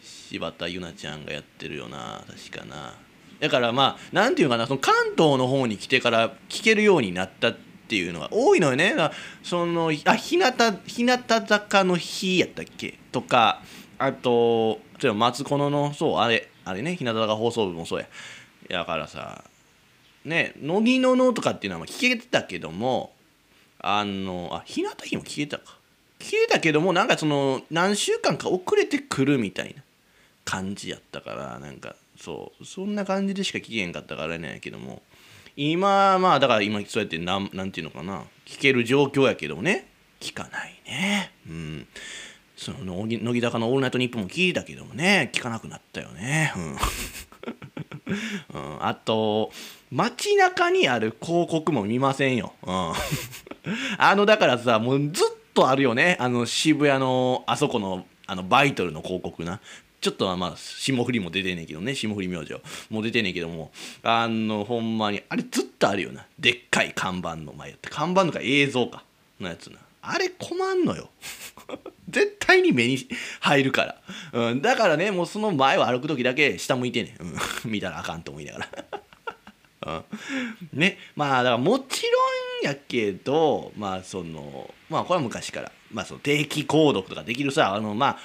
[0.00, 2.94] 柴田ゆなちゃんがやってるよな確かな。
[3.40, 7.56] だからまあなんていうかなその関東の方に来てから聞けるようになったっ
[7.88, 8.94] ていうのが多いのよね。
[9.42, 10.44] そのあ日向
[10.86, 12.98] 日向坂の日やったっけ？
[13.10, 13.60] とか
[14.04, 18.06] あと例えば松こののそうあれあれね日向坂放送部もそうや。
[18.68, 19.44] だからさ
[20.24, 23.12] ね乃木ののとかっていうのは聞けてたけども
[23.78, 25.76] あのあ日向日も聞けたか。
[26.18, 29.82] 聞けたけどもなんかその何週間か遅れてくるみたいな
[30.44, 35.02] 感じやったからなんかそうそんな感じでしか聞けへんかったからねやけども
[35.56, 39.88] 今まあだから今そうやってなんなんていうのかな聞ける状況やけどね
[40.22, 41.32] 聞かないね。
[41.48, 41.86] うん。
[42.62, 46.52] その乃木坂の「オールナイトニッポン」も聞いたけどもね聞かなくなったよね。
[46.56, 46.76] うん、
[48.60, 49.50] うん、あと
[49.90, 52.92] 街中にある広告も見ませんよ、うん、
[53.98, 56.16] あのだからさもうずっとあるよね。
[56.20, 59.60] あの渋谷のあそこのあのバイトルの広告な。
[60.00, 61.94] ちょっとはまあ霜降りも出てんねんけどね。
[61.94, 62.54] 霜降り明星。
[62.90, 63.70] も出てんねんけども。
[64.02, 66.26] あのほんまにあれずっとあるよな。
[66.38, 67.88] でっかい看板の前って。
[67.88, 69.04] 看板のか映像か。
[69.40, 69.78] のやつな。
[70.02, 71.10] あれ困んのよ。
[72.10, 72.98] 絶対に目に
[73.40, 73.84] 入るか
[74.32, 77.36] ら、うん、だからねもうその前を歩く時だけ下向いてね、うん、
[77.70, 78.68] 見たらあかんと思いながら。
[80.72, 82.02] うん、ねまあだからもち
[82.62, 85.72] ろんやけどまあそのまあこれは昔から。
[85.92, 88.18] まあその定期購読とかできるさあのまあ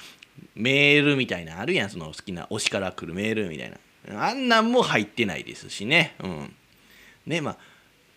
[0.54, 1.90] メールみたいなあるやん。
[1.90, 3.78] その好きな推しから来るメールみたいな。
[4.28, 6.14] あんなんも入ってないですしね。
[6.20, 6.54] うん。
[7.26, 7.56] ねまあ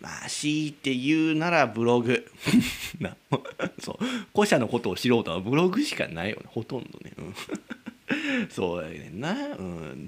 [0.02, 2.26] まあ強いて言うならブログ。
[3.00, 3.16] な
[3.80, 3.98] そう。
[4.34, 6.42] 古社のことを知ろうとはブログしかないよね。
[6.48, 7.34] ほとんどね、うん、
[8.50, 10.06] そうやねんな、うん、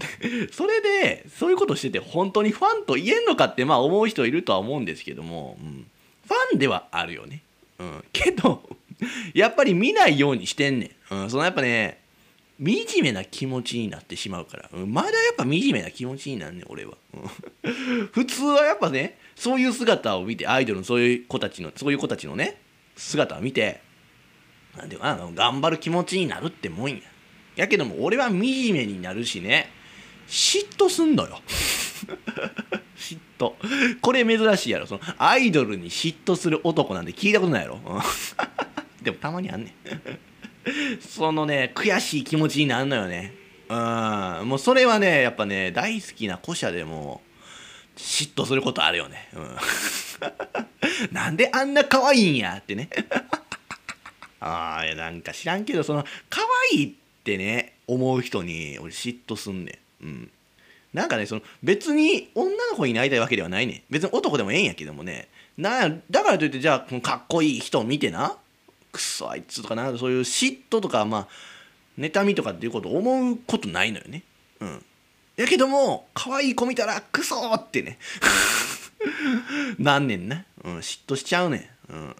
[0.52, 5.86] それでそういうことしてて本当にファンと言えんのかってまあ思う人いるとは思うんですけども、うん、
[6.26, 7.42] ファンではあるよね、
[7.78, 8.68] うん、けど
[9.32, 12.02] やっぱり見ないようにしてんねん、うん、そのやっぱね
[12.58, 22.60] 惨めな気持ちになってしまうから、うん、まだやっぱ惨めな気持ちになんねん俺は、うん、普通はやっぱねそういう姿を見てアイドルのそういう子たちのそういう子たちのね
[22.96, 23.80] 姿を見て
[24.76, 26.96] なんていうかな頑張る気持ちになるってもんや。
[27.56, 29.70] やけども俺は惨めになるしね
[30.26, 31.40] 嫉妬すんのよ。
[32.96, 33.54] 嫉妬。
[34.00, 34.86] これ珍しいやろ。
[34.86, 37.80] そのアイドルに嫉妬する男なんて聞いたことないやろ。
[39.02, 41.00] でもたまにあんねん。
[41.00, 43.34] そのね悔しい気持ちになるのよね。
[43.68, 44.48] うん。
[44.48, 47.20] もうそれはねやっぱね大好きな古社でも
[47.96, 49.56] 嫉妬することあるよね、うん、
[51.12, 52.88] なんであんな可愛いんやってね。
[54.40, 60.04] ああいやなんか知らんけどその可愛いってね思う人に俺嫉妬すんねん。
[60.04, 60.30] うん。
[60.92, 63.82] なんかねその別に女の子になりたいわけではないねん。
[63.88, 65.28] 別に男でもええんやけどもね。
[65.56, 68.36] なだからといってじゃあかっこいい人を見てな。
[68.92, 71.28] くそあいつとかなそういう嫉妬とかまあ
[71.98, 74.22] 妬みとかっていうことを思うことないのよね。
[74.60, 74.84] うん。
[75.36, 77.98] やけども可愛い子見たらクソってね。
[79.78, 82.16] なんねんな、うん、嫉妬しちゃうねん、うん、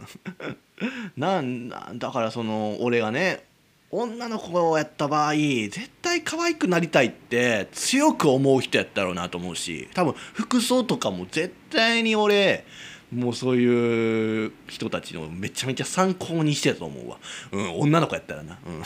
[1.17, 3.45] なんだからその俺がね
[3.91, 12.65] 女の子をやった場合絶対可愛くなりたいって強く思う人やったろうなと思うし多分服装とかも絶対に俺
[13.13, 17.19] もうそういう人たちのめちゃめちゃ参考にしてたと思うわ、
[17.53, 18.83] うん、女の子やったらな、うん、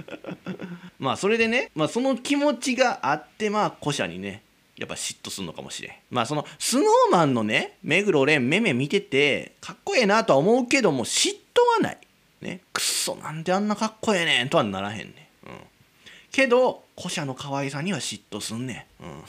[0.98, 4.42] まあそれでね、まあ、その気持ちがあってまあ古社にね
[4.76, 5.92] やっぱ嫉妬するのかもしれん。
[6.10, 11.36] まあそのスノーマンのね目黒蓮めめ見ててかっこええなとは思うけども嫉妬
[11.76, 11.98] はない。
[12.42, 12.60] ね。
[12.72, 15.50] くっそなんであんなかっこええねんとはならへんね、うん、
[16.30, 19.24] けど古社の可愛さには嫉妬すんね、うん。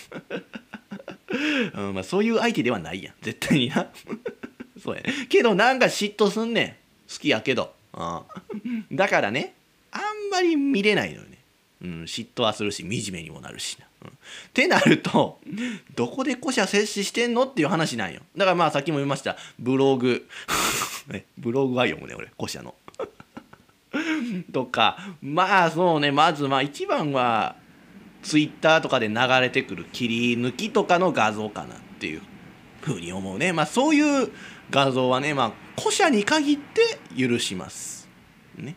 [1.74, 3.14] うんまあ、そういう相手ではないやん。
[3.22, 3.88] 絶対にな。
[4.82, 5.28] そうやね。
[5.30, 6.88] けどなんか嫉妬すんねん。
[7.08, 9.54] 好きやけど、うん、だからね
[9.92, 11.38] あんまり見れないのよね、
[11.82, 14.12] うん、嫉妬はするし惨めにもなるしな、うん、っ
[14.54, 15.40] てなると
[15.96, 17.44] どこで古社摂取してんの？
[17.44, 18.22] っていう話なんよ。
[18.36, 19.38] だからまあさっきも言いました。
[19.58, 20.28] ブログ。
[21.38, 22.30] ブログは読むね俺。
[22.38, 22.76] 古社の。
[24.52, 26.12] とかまあそうね。
[26.12, 27.56] まずまあ一番は
[28.28, 32.22] ツイッターとかで流れてくる切り抜きとかの画像かなっていう
[32.82, 33.54] ふうに思うね。
[33.54, 34.30] まあそういう
[34.70, 38.10] 画像はねまあ古社に限って許します
[38.58, 38.72] ね。
[38.72, 38.74] っ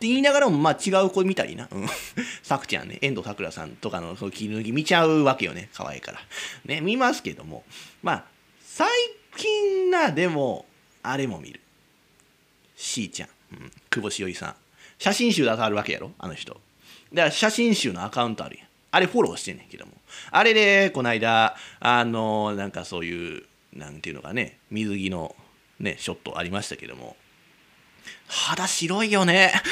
[0.00, 1.86] て言いながらもまあ違う子見たりな、うん、
[2.42, 2.98] さくちゃんね。
[3.02, 5.68] 遠藤さくらさんとかのその切り抜き見ちゃうわけよね。
[5.72, 6.18] 可愛いから。
[6.64, 6.80] ね。
[6.80, 7.62] 見ますけども。
[8.02, 8.24] まあ
[8.64, 8.88] 最
[9.36, 10.66] 近なでも
[11.04, 11.60] あれも見る。
[12.76, 14.54] しーちゃん、うん、久保しおりさん。
[14.98, 16.10] 写真集出さはるわけやろ？
[16.18, 16.60] あの人。
[17.12, 18.66] だから写真集のアカウントあるやん。
[18.92, 19.92] あれフォローしてんねんけども。
[20.30, 25.34] あれでこの間あのなんかそういうなんていうのかね水着の
[25.78, 27.16] ねショットありましたけども。
[28.26, 29.52] 肌白いよね。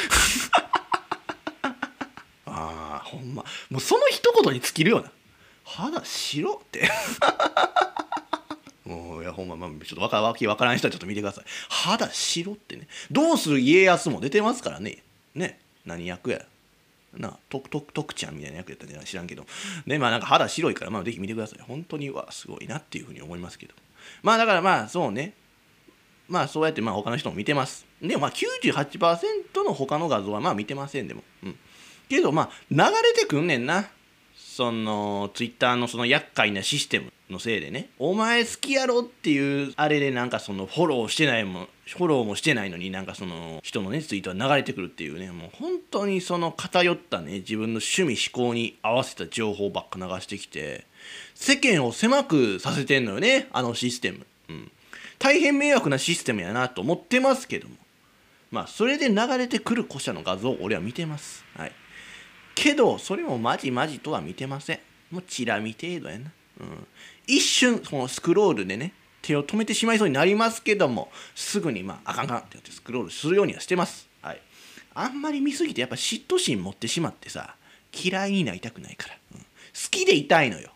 [2.46, 3.44] ああほんま。
[3.70, 5.10] もうその一言に尽きるよな。
[5.64, 6.90] 肌白って。
[8.84, 11.44] もういやほんま、まあ、ちょっとわかわけわからん人はちょっと見てください。
[11.68, 12.88] 肌白ってね。
[13.10, 15.02] どうする家康も出てますからね。
[15.34, 15.60] ね。
[15.84, 16.44] 何役や
[17.16, 19.46] なとくとくとくちゃんみたいな役やったんじゃ知らんけど。
[19.86, 21.60] でまあなんか肌白いからまあぜひ見てください。
[21.62, 23.74] 本当にわすごいなっていうふうに思いますけど。
[24.22, 25.34] まあだからまあそうね。
[26.28, 27.86] まあそうやってまあ他の人も見てます。
[28.02, 31.22] でもまあ98%の他の画像はまあ見てませんでも。
[31.42, 31.58] うん。
[32.08, 33.88] けどまあ流れてくんねんな。
[34.58, 50.86] そのツイッターのその厄介なシステムのせいでねお前好きやろっていうあれでなんかそのフォローしてないもんフォローもしてないのになんかその人のねツイートが流れてくるっていうねもう本当にその偏ったね自分の趣味思考に合わせた情報ばっか流してきて
[51.36, 54.26] 世間を狭くさせてんのよねあのシステム。
[54.48, 54.72] うん。
[55.20, 57.76] 大変迷惑なシステムやなと思ってますけども。
[58.50, 61.44] まあそれで流れてくる古社の画像を俺は見てます。
[61.56, 61.72] はい。
[62.58, 64.80] けどそれもまじまじとは見てません。
[65.12, 66.32] もうチラ見程度やな。
[66.60, 66.86] うん。
[67.26, 68.92] 一瞬このスクロールでね
[69.22, 74.08] 手を止めてしまいそうになりますけどもすぐにまああかんかんってやってスクロールするようにはしてます。
[74.22, 74.40] はい。
[74.94, 77.54] あんまり見すぎてやっぱ嫉妬心持ってしまってさ
[77.92, 79.46] 嫌いになりたくないから、うん、好
[79.90, 80.70] きでいたいのよ、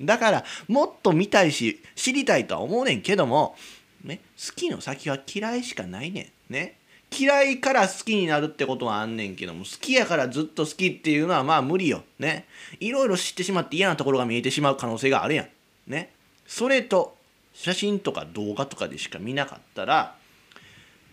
[0.00, 3.54] うん、だからもっと見たいし知りたいとは思うねんけども
[4.02, 6.52] ね好きの先は嫌いしかないねん。
[6.52, 6.78] ね。
[7.16, 12.02] 嫌いから好きになるってことはあんねんけども好きやからずっと好きっていうのはまあ無理よ。
[12.18, 12.46] ね。
[12.80, 15.48] いろいろ知ってしまって嫌なところが見えてしまう可能性があるやん。
[15.86, 16.12] ね。
[16.46, 17.16] それと
[17.52, 20.16] 写真とか動画とかでしか見なかったら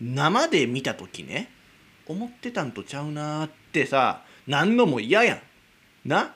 [0.00, 1.50] 生で見た時ね
[2.08, 5.40] 思ってたんとちゃうなーってさ何のも嫌やん。
[6.08, 6.22] な。
[6.22, 6.28] っ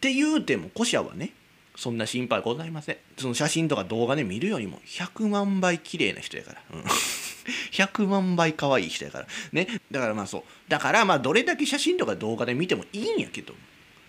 [0.00, 1.32] て言うても古社はね
[1.76, 2.96] そんな心配ございません。
[3.18, 6.84] その写真とか動画で見るよりも100万倍綺麗な人やから、うん、
[7.72, 9.26] 100万倍可愛い人やから。
[9.52, 9.80] ね。
[9.90, 10.42] だからまあそう。
[10.68, 13.54] だからまあどれだけ写真とか動画で見てもいいんやけど。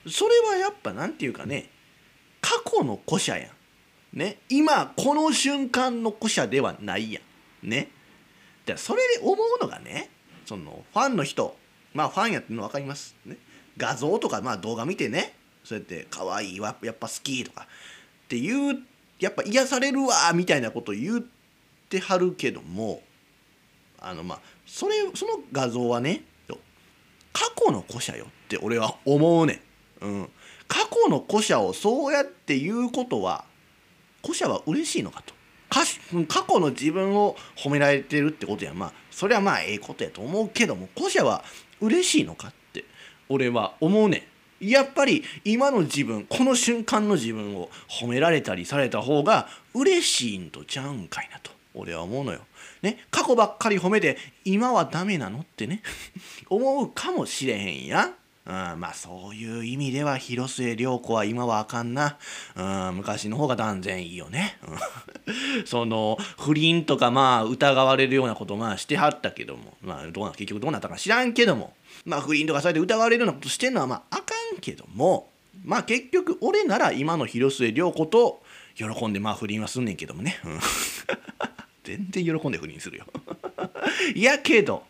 [0.08, 1.70] それはやっぱ何て言うかね
[2.40, 4.18] 過去の古社やん。
[4.18, 4.38] ね。
[4.50, 7.20] 今この瞬間の古社ではないや
[7.64, 7.70] ん。
[7.70, 7.90] ね。
[8.66, 10.10] でそれで思うのがね
[10.46, 11.58] そのファンの人
[11.94, 13.16] まあファンやってるの分かります。
[13.26, 13.38] ね。
[13.78, 15.34] 画像とかまあ動画見てね。
[15.66, 17.68] そうやって可愛いわやっぱ好きとか。
[18.26, 18.80] っていう
[19.20, 21.24] やっぱ癒されるわみたいなこと言っ
[21.90, 23.02] てはるけども
[24.00, 26.24] あのまあそれその画像はね
[27.34, 28.28] 過去の古社よ。
[28.46, 29.62] って俺は思うね
[30.02, 30.30] ん、うん、
[30.68, 33.44] 過去の古社をそうやって言うことは
[34.22, 35.34] 古社は嬉しいのかと。
[36.28, 41.44] 過去の自分を褒められてるってことやまあそれはまあええことやと思うけども古社は
[41.82, 42.86] 嬉しいのかって
[43.28, 44.35] 俺は思うねん。
[44.60, 52.40] やっぱり今の自分この瞬間の自分を褒められたりされた方が嬉しいんとちゃうんかいなと俺は思うのよ。
[52.82, 55.82] ね過去ばっかり褒めて今はダメなのってね
[56.50, 58.12] 思うかもしれへんや。
[58.48, 62.18] うん、まあそういう意味では広末涼子は今はあかんな、
[62.56, 64.60] うん、昔の方が断然いいよね、
[65.66, 69.76] その不倫とかまあ疑われるようなことまあしてはったけども。
[69.82, 71.74] まあどうな結局どうなったか知らんけども。
[72.06, 75.30] まあ不倫とかされて疑われるようなことしてんのはまああかんけども
[75.64, 78.42] まあ結局俺なら今の広末涼子と
[78.76, 80.38] 喜んでまあ不倫はすんねんけどもね、
[81.84, 83.06] 全然喜んで不倫するよ。
[84.14, 84.84] い やけど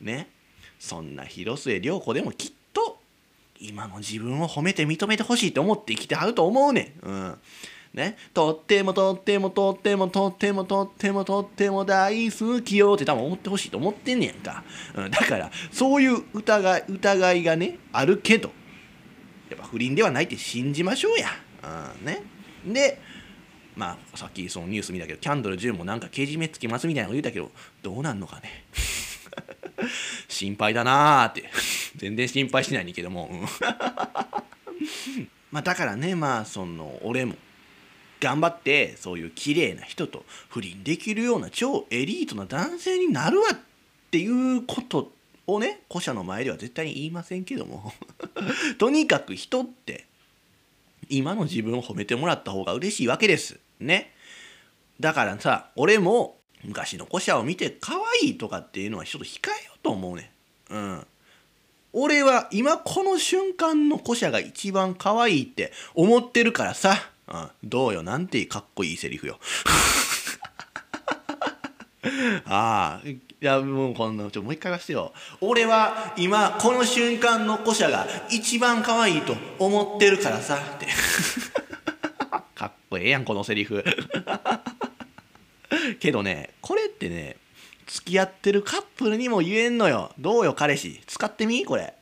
[0.00, 0.28] ね。
[0.78, 3.00] そんな広末涼子でもきっと
[3.60, 7.06] 今の自分を褒めて認めてほしいと思って生きてはると思うねん。
[7.06, 7.38] うん。
[7.94, 18.50] ね、とってもとってもとってもとってもとってもとっても大好きよって多分思ってほしいと思ってんねやんか、うん、だからそういう疑い疑いがねあるけど
[19.50, 21.28] やっぱ不倫ではないって信じましょうや、
[22.00, 22.22] うんね、
[22.66, 22.98] で
[23.76, 27.50] まあさっきそのニュース見たけどキャンドル10もなんかけじめつけますみたいなこと言うたけど
[27.82, 28.64] どうなんのかね。
[30.28, 31.50] 心配だなーって。
[31.96, 33.30] 全然心配しないんだけども、
[35.50, 37.34] まあだからねまあその俺も
[38.22, 43.58] 頑張ってそういう綺麗な人と不倫できるような超エリートな男性になるわっ
[44.12, 45.10] ていうこと
[45.48, 47.92] をね古社の前では絶対に言いませんけども。
[48.78, 50.06] とにかく人って
[51.08, 53.58] 今の自分を褒めてもらった方が嬉しいわけです。
[53.80, 54.12] ね。
[55.00, 60.30] だからさ俺も昔の古社を見て可愛いとかっていうのはちょっと控えようと思うね。
[60.70, 61.06] うん。
[61.92, 68.02] 俺は今この瞬間の古社が一番可愛いって思ってるからさ、うん、どうよ？
[68.02, 69.38] なんてかっこいいセリフよ。
[72.46, 73.08] ああ。
[73.08, 75.12] いやもうこんなちょもう一回言わせてよ。
[75.40, 80.58] 俺は今この瞬間の古社が一番可愛いと思ってるからさ。
[80.76, 80.86] って。
[82.54, 83.82] かっこええやんこのセリフ。
[85.98, 87.36] けどねこれってね
[87.86, 90.12] 付き合ってるカップルにも言えんのよ。
[90.18, 91.00] どうよ彼氏？
[91.06, 91.64] 使ってみ？
[91.64, 91.94] これ。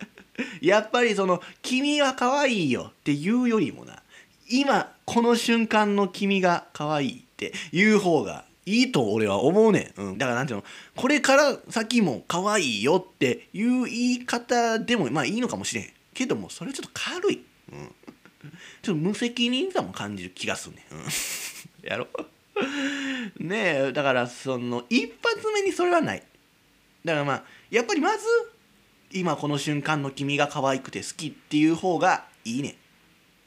[0.60, 4.02] やっぱりその「君は可愛いよ」って言うよりもな。
[4.50, 10.64] 今この瞬間の君が可愛いって言う方がいいと俺は思うねん、うん、だからなんていうの？
[10.94, 15.86] これから先も可愛いよっていう言い方でもまあいいのかもしれん。
[16.14, 17.42] けどもそれちょっと軽い、
[17.72, 17.94] うん、
[18.82, 21.02] ちょっと無責任さも感じる気がすんねん、うん、
[21.82, 22.06] やろ？
[23.40, 26.22] ねえだからその一発目にそれはない。
[27.04, 28.24] だからまあやっぱりまず
[29.10, 32.76] 今この瞬間の君が可愛くて好きっていう方がいいね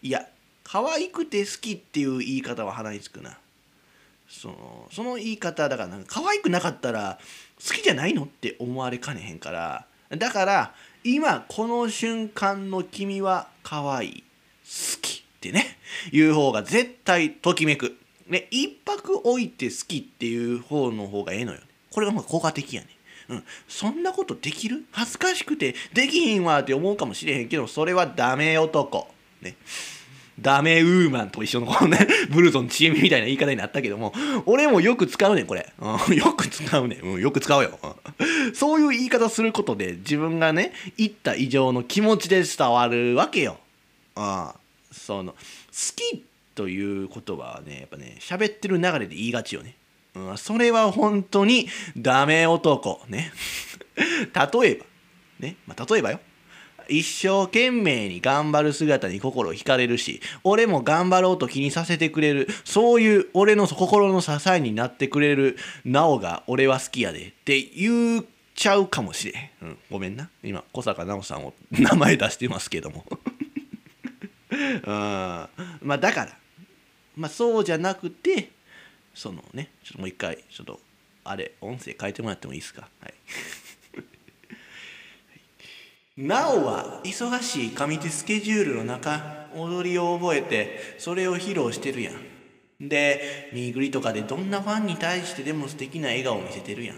[0.02, 0.28] いや
[0.63, 3.38] 可愛くて好きっていう言い方は鼻につくな。
[4.28, 7.19] そのその言い方だからなんか可愛くなかったら
[7.67, 9.86] 好きじゃないのって思われかねへんから。
[10.17, 10.73] だから
[11.04, 14.23] 今この瞬間の君は可愛い
[14.63, 15.78] 好きってね
[16.12, 17.97] いう方が絶対ときめく。
[18.28, 21.60] ね一泊置いて好きっていう方の方がええのよ、
[21.91, 22.88] これがまあ効果的やね。
[23.30, 24.86] うん、そんなことできる？
[24.91, 29.08] 恥ずかしくてできひんわって思うかもしれへんけどそれはダメ男。
[29.41, 29.56] ね。
[30.39, 34.13] ダメウーマンと一緒のこのね、 ブルゾンチエミみたいな言い方になったけども、
[34.46, 35.72] 俺もよく使うねん、これ。
[35.80, 37.00] うん、 よく使うねん。
[37.02, 37.80] うん、よく使うよ。
[38.54, 43.60] そういう言い方することで、自分がね、言った以上の気持ちで伝わるわけよ。
[44.15, 44.56] あ
[44.91, 45.38] その、好
[45.96, 46.24] き
[46.56, 49.76] という言葉はね、やっぱね、喋ってる流れで言いがちよね。
[50.15, 51.67] うん、それは本当に
[51.98, 53.02] ダメ男。
[53.08, 53.32] ね。
[53.96, 54.86] 例えば、
[55.39, 56.19] ね、まあ、例えばよ。
[56.89, 70.30] 一生懸命に頑張る姿に心惹かれるし俺も頑張ろうと気にさせてくれるそういう俺の心の支えになってくれるなおが俺は好きやでって言っちゃうかもしれん、うん、ごめんな。
[70.43, 73.06] 今小坂直さんを 名前出してますけども。
[74.52, 74.80] うん。
[74.86, 75.48] ま
[75.96, 76.38] あだから
[77.17, 78.50] まあそうじゃなくて
[79.15, 80.80] そのねちょっともう一回ちょっと
[81.24, 82.88] あれ音声変えてもらってもいいですか？
[83.00, 83.13] はい。
[86.17, 92.88] なおは忙しい上手スケジュールの中踊りを覚えてそれを披露してるやん。
[92.88, 96.97] でミーグリとかでどんなファンに対してでも素敵な笑顔を見せてるやん。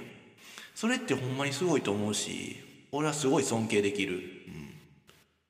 [0.73, 2.57] それってほんまにすごいと思うし
[2.91, 4.21] 俺はすごい尊敬できる、うん、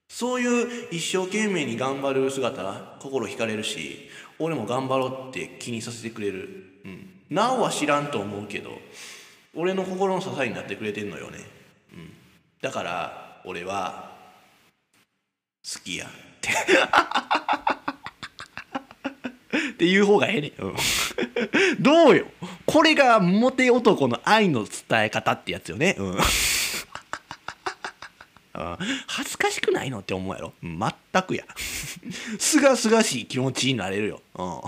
[0.07, 8.71] そういう一生懸命に頑張る姿心惹かれるし俺も頑張ろうって気にさせてくれる、うん、なおは知らんと思うけど
[9.55, 11.39] 俺の心の支えになってくれてんのよね、
[11.93, 12.11] うん、
[12.61, 14.11] だから俺は
[15.63, 16.09] 好きや っ
[16.41, 16.49] て
[19.69, 20.75] っていう方がええねん、うん、
[21.79, 22.25] どうよ。
[22.65, 25.95] これがモテ男の愛の伝え方ってやつよね。
[25.97, 26.17] うん。
[29.07, 30.53] 恥ずかしくないのって思うやろ。
[30.61, 30.79] 全
[31.23, 31.45] くや。
[32.39, 34.61] すがすがしい気持ちになれるよ、うん、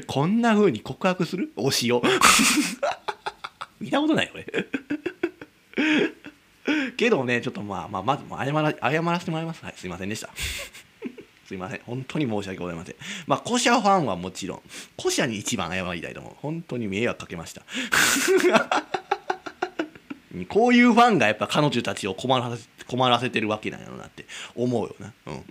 [0.08, 1.52] こんな風に告白する？
[1.56, 2.02] 推しを。
[3.80, 4.46] 見たことないよ俺
[6.96, 9.64] けどねちょっとまあ、まあ、まず謝ら謝らせてもらいます。
[9.64, 10.30] はいすいませんでした。
[11.46, 11.80] すいません。
[11.84, 12.96] 本当に申し訳ございません。
[13.26, 14.62] まあ古社ファンはもちろん
[14.98, 16.34] 古社に一番謝りたいと思う。
[16.40, 17.62] 本当に迷惑かけました。
[20.48, 25.44] こういうファンがやっぱ彼女たちを困らせ困らせてるわけなんやろなって思うよな、うん、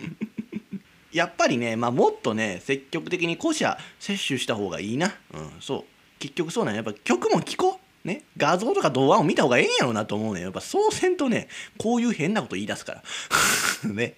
[1.12, 5.84] やっぱりね、まあ、もっとね積極的に古社摂取した方がいいな、うん、そう。
[6.18, 7.81] 結局そうなんやっぱ曲も聴こう。
[8.04, 11.46] ね、画像とか動画を見た方がええんやろうなと思うねやっぱそうせんとね
[11.78, 13.02] こういう変なこと言い出すから。
[13.92, 14.14] ね。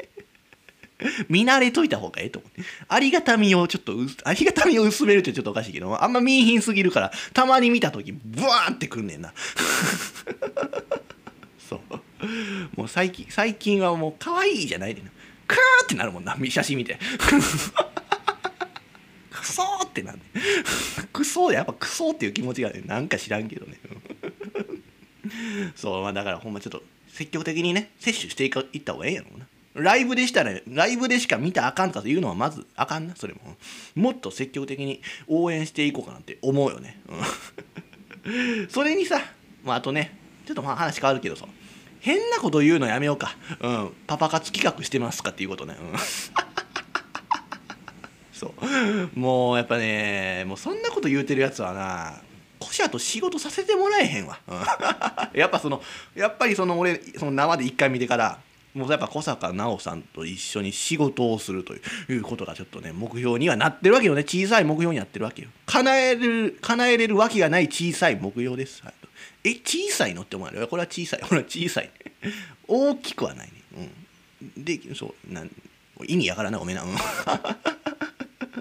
[1.28, 2.52] 見慣れといた方がええと思う、
[2.88, 9.34] ありがたみをちょっとありがたみを薄めるってちょっとおかしいけどあんま見品すぎるからたまに見た時ブワーってくんねんな。
[11.68, 11.80] そう。
[12.76, 15.10] もう最近最近はもう可愛いじゃないでな。
[15.46, 16.98] クーってなるもんな写真見て。
[19.44, 20.22] クソーってなんね
[21.12, 23.78] クソやっぱクソっていう気持ちがねなんか知らんけどね。
[25.76, 29.46] そうまあだからほんまちょっと積極的にね摂取していかいった方がええやろうな。
[29.74, 33.56] ライブでしたら、ライブでしか見たらあかんとかいうのはまずあかんなそれも。
[33.96, 37.00] もっと積極的に応援していこうかなって思うよね、
[38.70, 39.20] それにさ、
[39.64, 40.16] まあ、あとね
[40.46, 41.46] ちょっとまあ話変わるけどさ
[42.00, 45.92] 変なこと言うのやめようか、うん、パパ活企画してますかっていうことね、うん。
[48.44, 48.54] そ
[49.16, 49.18] う。
[49.18, 52.20] もうやっぱねもうそんなこと言うてるやつはな
[52.58, 54.38] コシャと仕事させてもらえへんわ、
[55.34, 55.82] やっぱその
[56.14, 58.38] やっぱりその俺その生で一回見てから
[58.74, 61.78] もうやっぱ小坂直さんと一緒に仕事をするとい
[62.16, 64.22] うことがちょっとね目標にはなってるわけよね。
[64.24, 65.48] 小さい目標になってるわけよ。
[65.66, 68.94] 叶える叶えれるわけがない小さい目標です、はい
[69.46, 70.66] え小さいのって思われる？
[70.68, 71.20] これは小さい。
[71.28, 71.90] これは小さい。
[72.66, 73.52] 大きくはないね。
[74.56, 74.64] うん。
[74.64, 75.50] でそうなん
[76.06, 76.58] 意味やからな。
[76.58, 76.82] ごめんな。
[76.82, 76.96] うん。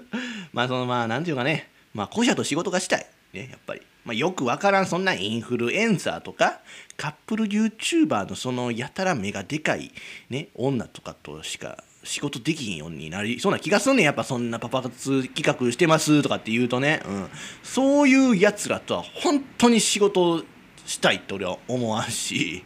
[0.52, 3.06] まあそのまあなんていうかねまあ古社と仕事がしたい。
[3.32, 6.60] ねやっぱり、まあ、よくわからんそんなインフルエンサーとか
[6.96, 9.92] カップル YouTuber のそのやたら目がでかい
[10.30, 14.04] ね女とかとしか仕事できんようになりそうな気がすんねん。
[14.04, 17.28] やっぱそんなパパ活企画してますとかって言うとね、うん、
[17.62, 20.44] そういうやつらとは本当に仕事
[20.86, 22.64] したいって俺は思わんし。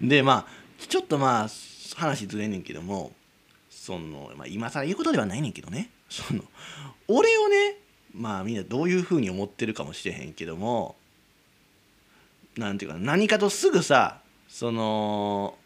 [0.00, 1.48] でまあちょっとまあ
[1.96, 3.12] 話ずれんねんけども
[3.84, 5.90] その、まあ、今更言うことではないねんけどね。
[6.08, 6.42] その
[7.06, 7.76] 俺をね
[8.14, 10.96] まあみんなどういうふうに思ってるかもしれへんけども
[12.56, 15.58] なんていうか何かとすぐさその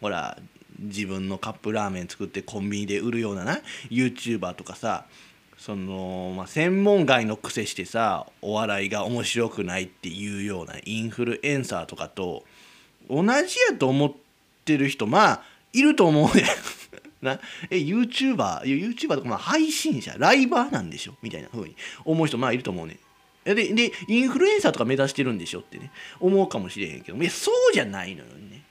[0.00, 0.38] ほら
[0.78, 3.58] 自分のカップラーメン作ってコンビニで売るようなな
[3.90, 5.04] YouTuber とかさ
[5.58, 12.44] その、まあ、専門外の癖してさお笑いが面白くないっていうようなインフルエンサーとかと
[13.10, 14.12] 同じやと思っ
[14.64, 15.42] てる人まあ
[15.74, 16.44] いると思うね
[17.26, 17.40] な。
[17.70, 21.14] え YouTuber YouTuber とかまあ配信者ライバーなんでしょ？
[21.20, 22.98] みたいな風に思う人まあいると思うね。
[23.44, 25.60] ででインフルエンサーとか目指してるんでしょ？
[25.60, 25.92] ってね。
[26.18, 28.64] 思うかもしれへんけどいやそうじゃないのよね、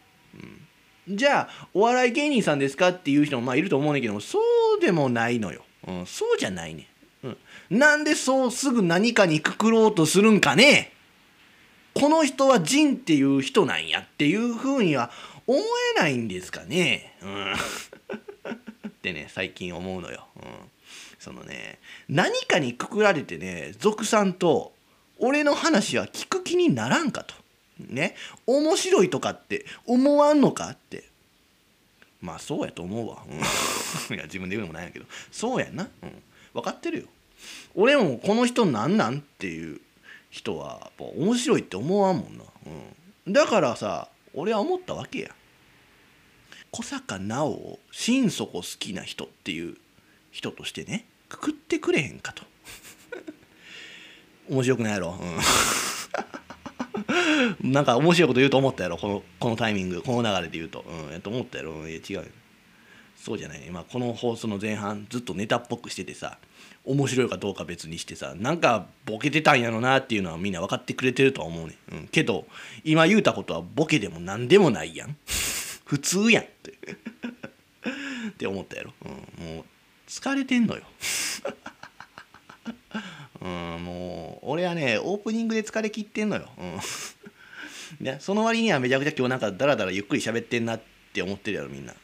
[1.08, 4.39] うん、じゃあお笑い芸人さんですかっていう人もまあいると思うねんけどもそ
[4.78, 5.64] うでもないのよ。
[5.88, 6.88] うん、そうじゃないね、
[7.24, 7.38] うん。
[7.70, 10.91] なんでそうすぐ何かにくくろうとするんかね？
[11.93, 15.12] この人はジンっていう人なんやっていうふうには
[15.47, 15.60] 思
[15.97, 17.16] えないんですかね？
[17.22, 17.53] うん、
[19.06, 20.26] ってね最近思うのよ。
[20.38, 20.43] うん、
[21.20, 21.78] そのね
[22.10, 24.74] 何かにくくられてね俗さんと
[25.20, 27.36] 俺の話は聞く気にならんかと。
[27.80, 28.16] ね。
[28.47, 31.03] 面白いとかって思わんのかって。
[32.22, 33.36] まあそうやと思うわ、うん、
[34.16, 35.06] いや自分で言うのもないんやけど。
[35.32, 37.06] そうやな、うん、分かってるよ。
[37.76, 39.80] 俺もこの人なんなんっていう
[40.32, 42.43] 人は面白いって思わんもんな、
[43.26, 45.36] うん、だからさ俺は思ったわけや。
[46.76, 49.78] 小坂直を心底好きな人っていう
[50.32, 52.44] 人としてねくくってくれへんかと。
[54.52, 55.18] 面白くないやろ、
[57.62, 57.72] うん。
[57.72, 58.98] なんか面白いこと言うと思ったやろ？
[58.98, 60.02] このこのタイミング。
[60.02, 60.82] この流れで言うと。
[60.82, 61.14] うん。
[61.14, 61.88] やと思ったやろ？
[61.88, 62.30] いや違う
[63.16, 63.64] そうじゃない。
[63.66, 66.38] 今この放送の前半ずっとネタっぽくしててさ
[66.84, 72.46] 面白いかどうか別にしてさなんかボケてたんやろなっていうのはみんな分かってくれてるとは思うね、うん、けど
[72.84, 75.16] 今言うたことはボケでも何でもないやん。
[75.86, 76.74] 普通やんって。
[78.30, 79.12] って思ったやろ、うん、
[79.56, 79.66] もう
[80.08, 80.84] 疲れてんのよ。
[83.42, 90.82] うん、もう俺はねオープニングで疲れきってんのよ、うん、ね、その割にはめちゃくちゃ今日なんかダラダラゆっくり喋ってんなっ
[91.14, 91.98] て思ってるやろみんな、うん、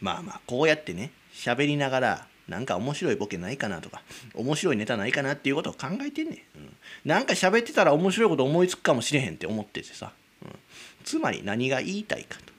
[0.00, 4.02] まあまあこうやってね喋りながらなんか面白いボケないかなとか
[4.34, 10.12] 面白いネタないかなっていうことを考えてんね、うん、なんか喋ってたら面白いこと思いつくかもしれへんって思っててさ、
[10.42, 10.50] うん、
[11.04, 12.51] つまり何が言いたいかと。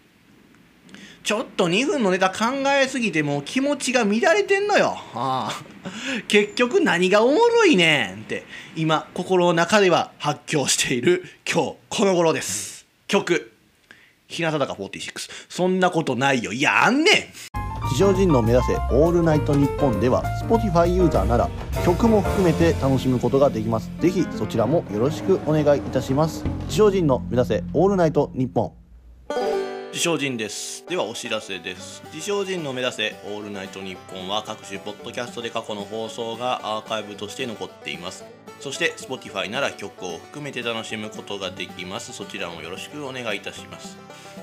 [1.23, 2.45] ちょっと2分のネタ考
[2.81, 4.97] えすぎてもう気持ちが乱れてんのよ。
[5.13, 5.73] ああ。
[6.27, 12.85] 結局何がおもろいねんって今心の中では発狂している今日この頃です。
[13.07, 13.51] 曲。
[14.27, 16.51] 日向坂46そんなことないよ。
[16.51, 17.53] いやあんねん。
[17.93, 21.49] 地上人の目指せオールナイトニッポンでは Spotify ユーザーなら
[21.85, 23.91] 曲も含めて楽しむことができます。
[23.99, 26.43] ぜひそちらもよろしくお願いいたします。
[26.69, 28.82] 地上人の目指せオールナイトニッポン。
[29.93, 30.83] 自称人です。
[30.89, 32.01] ではお知らせです。
[32.11, 38.25] 自称人の目指せオールナイトニッポンは各種ポッドキャストで過去の放送がアーカイブとして残っています。
[38.59, 42.11] そして Spotify なら曲を含めて楽しむことができます。
[42.11, 43.95] そちらもよろしくお願いいたします。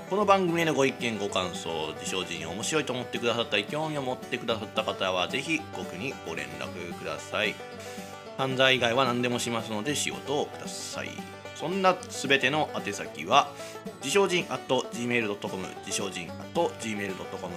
[0.08, 7.56] この番組へのご意見ご感想自称人面白いと思ってくださったり興味を持ってくださった方はぜひ僕にご連絡ください。
[8.38, 11.08] 犯罪以外は何でもしますので仕事をください。
[11.60, 13.52] そんな全ての宛先は
[13.98, 17.52] 自称人 at gmail.com 自称人 at gmail.com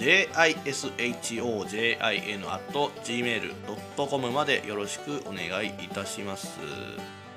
[0.00, 2.72] jishojin at
[3.04, 6.58] gmail.com までよろしくお願いいたします。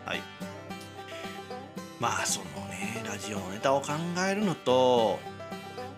[0.03, 0.21] はい。
[1.99, 3.89] まあそのねラジオのネタを考
[4.27, 5.19] えるのと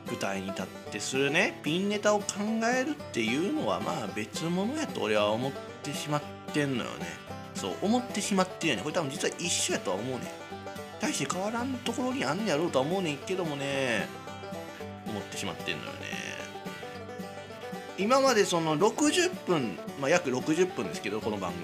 [0.07, 2.25] 舞台に立ってするねピンネタを考
[2.75, 5.51] えるっていうのはまあ別物やと俺は思っ
[5.81, 6.21] てしまっ
[6.53, 7.40] てんのよね。
[7.61, 10.31] そう思ってしまってるよねこれ多分実は一緒やとは思うね
[10.99, 14.07] 大して変わらんところにあんねやろうとは思うねんけどもね。
[15.07, 15.97] 思ってしまってんのよね。
[17.97, 21.63] 今までその60分、まあ、約60分ですけどこの番組。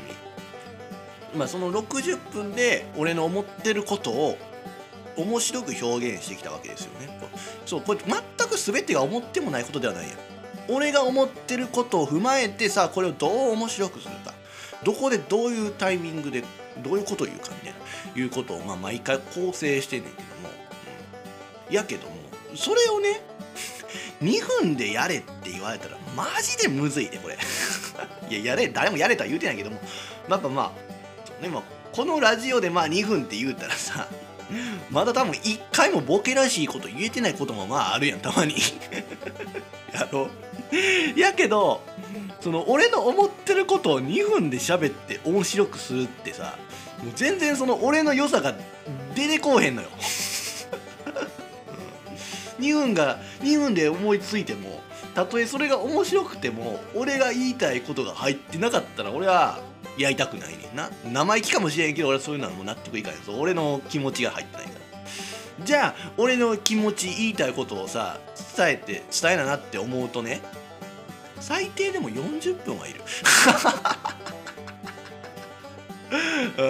[1.35, 4.37] まあその60分で俺の思ってることを
[5.17, 7.07] 面白く表現してきたわけですよね。
[7.65, 10.15] そうこれ全く全てが思ってもないことではないや
[10.67, 14.33] 俺が思ってることを踏まえてさこれをどう面白くするか。
[14.87, 16.45] どこでどういうタイミングで
[16.81, 17.73] どういうことを言うかみたい
[18.15, 20.49] ないうことをまあ毎回構成してんねんけども、
[21.69, 22.15] やけども
[22.55, 23.19] それをね
[24.23, 27.37] 2分でやれって言われたらマジでむずいでこれ。
[28.31, 29.81] いややれ誰もやれとは言うてないけども。
[30.29, 34.07] やっぱまあでもこのラジオでまあ2分って言うたらさ
[34.89, 38.55] まだ多分1回もボケらしいこと言えてないこともまああるやんたまに。
[39.93, 40.29] やろ
[41.17, 41.81] やけど
[42.39, 46.57] その俺の思ってることを2分で喋って面白くするってさ
[47.03, 48.55] もう全然その俺の良さが
[49.15, 49.89] 出てこうへんのよ。
[52.59, 54.81] 2分が2分で思いついても
[55.13, 59.59] たとえそれが面白くても俺が言いたいことが入ってなかったら俺は
[59.97, 60.89] やりたくないねんな。
[61.11, 63.33] 生意気かもしれんけど俺はそういうのはもう納得いかないぞ。
[63.37, 64.87] 俺の気持ちが入ってないから。
[65.65, 68.19] じゃあ俺の気持ち言いたいことをさ
[68.55, 70.41] 伝えて伝えななって思うとね
[71.39, 73.01] 最低でも40分はいる。
[76.09, 76.61] う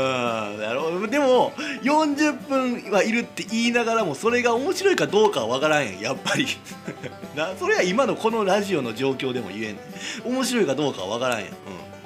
[0.56, 1.52] んだろでも
[1.84, 6.48] 40分はいるって言いながらもそれが面白いかどうかは分からんやんやっぱり。
[7.36, 9.82] なそれは今のこのラジオの状況でも言えんね
[10.26, 10.34] ん。
[10.34, 11.54] 面白いかどうかは分からんやん、うん、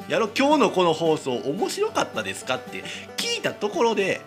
[0.10, 2.84] やろ今日のこの放送面白かったですかって
[3.16, 4.22] 聞いたところで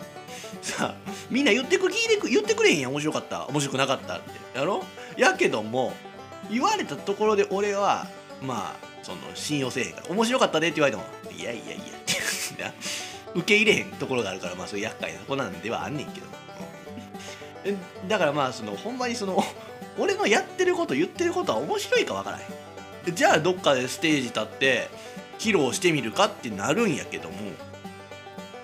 [0.63, 4.59] さあみんな言ってく聞いてく言ってくれへんやん面白かった面白くなかったって。
[4.59, 4.85] やろ
[5.17, 5.93] やけども
[6.51, 8.07] 言われたところで俺は
[8.43, 16.27] まあその信用せえへんから面白かったでって言われてもいやいやいやって受け入れへんところがあるからまあそういう厄介なとこなんではあんねんけど、
[17.67, 19.43] うん、だからまあそのほんまにその
[19.99, 23.15] 俺のやってること言ってることは面白いかわからへん。
[23.15, 24.89] じゃあどっかでステージ立って
[25.39, 27.35] 披露してみるかってなるんやけども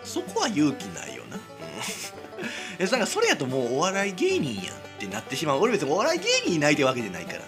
[0.02, 5.60] そこは勇気ないよな、うん、 なんかそれやともうお笑い芸人やんってなってしまう。
[5.60, 7.40] 俺別にお笑い芸人になりたいわけじゃないから、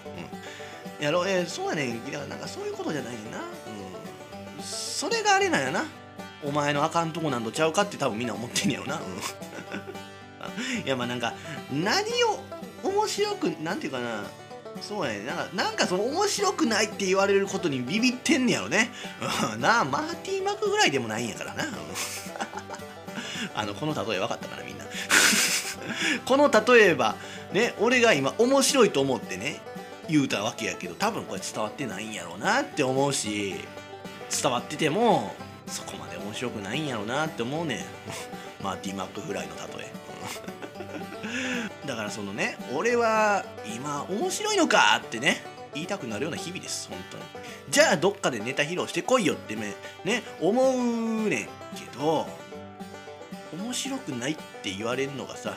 [1.03, 2.09] やろえー、そうやねん。
[2.09, 5.85] いやなんかそういうことじゃないねんな、うん、それがあれなんやな。
[6.45, 9.03] お前のあかんとこなんとちゃうかって多分みんな思ってんねやろな、うん、
[10.85, 11.35] いやまあなんか
[11.73, 12.41] 何を
[12.83, 14.25] 面白くなんていうかな。
[14.81, 18.91] そうやねなんかなんかその面白くないって言われることにビビってんねやろね、
[19.53, 21.71] うん、なあマーティー・マクぐらいでもないんやからな、うん、
[23.55, 24.85] あのこの例え分かったかなみんな。
[26.25, 27.17] この例えば
[27.53, 29.61] ね俺が今面白いと思ってね
[30.09, 33.55] 言うたわけやけど多分これ伝わってないんやろうなって思うし
[34.43, 35.35] 伝わってても
[35.67, 37.85] そこまで面白くないんやろうなって思うねん。
[38.63, 39.93] マーティー・マックフライの例え。
[41.87, 43.45] だからそのね俺は
[43.75, 45.43] 今面白いのかってね
[45.75, 47.25] 言いたくなるような日々です本当に。
[47.71, 49.75] じゃあどっかでネタ披露してこいよってね
[50.05, 51.47] ね思うねん
[51.77, 52.27] けど
[53.53, 55.57] 面白くないって言われるのがさ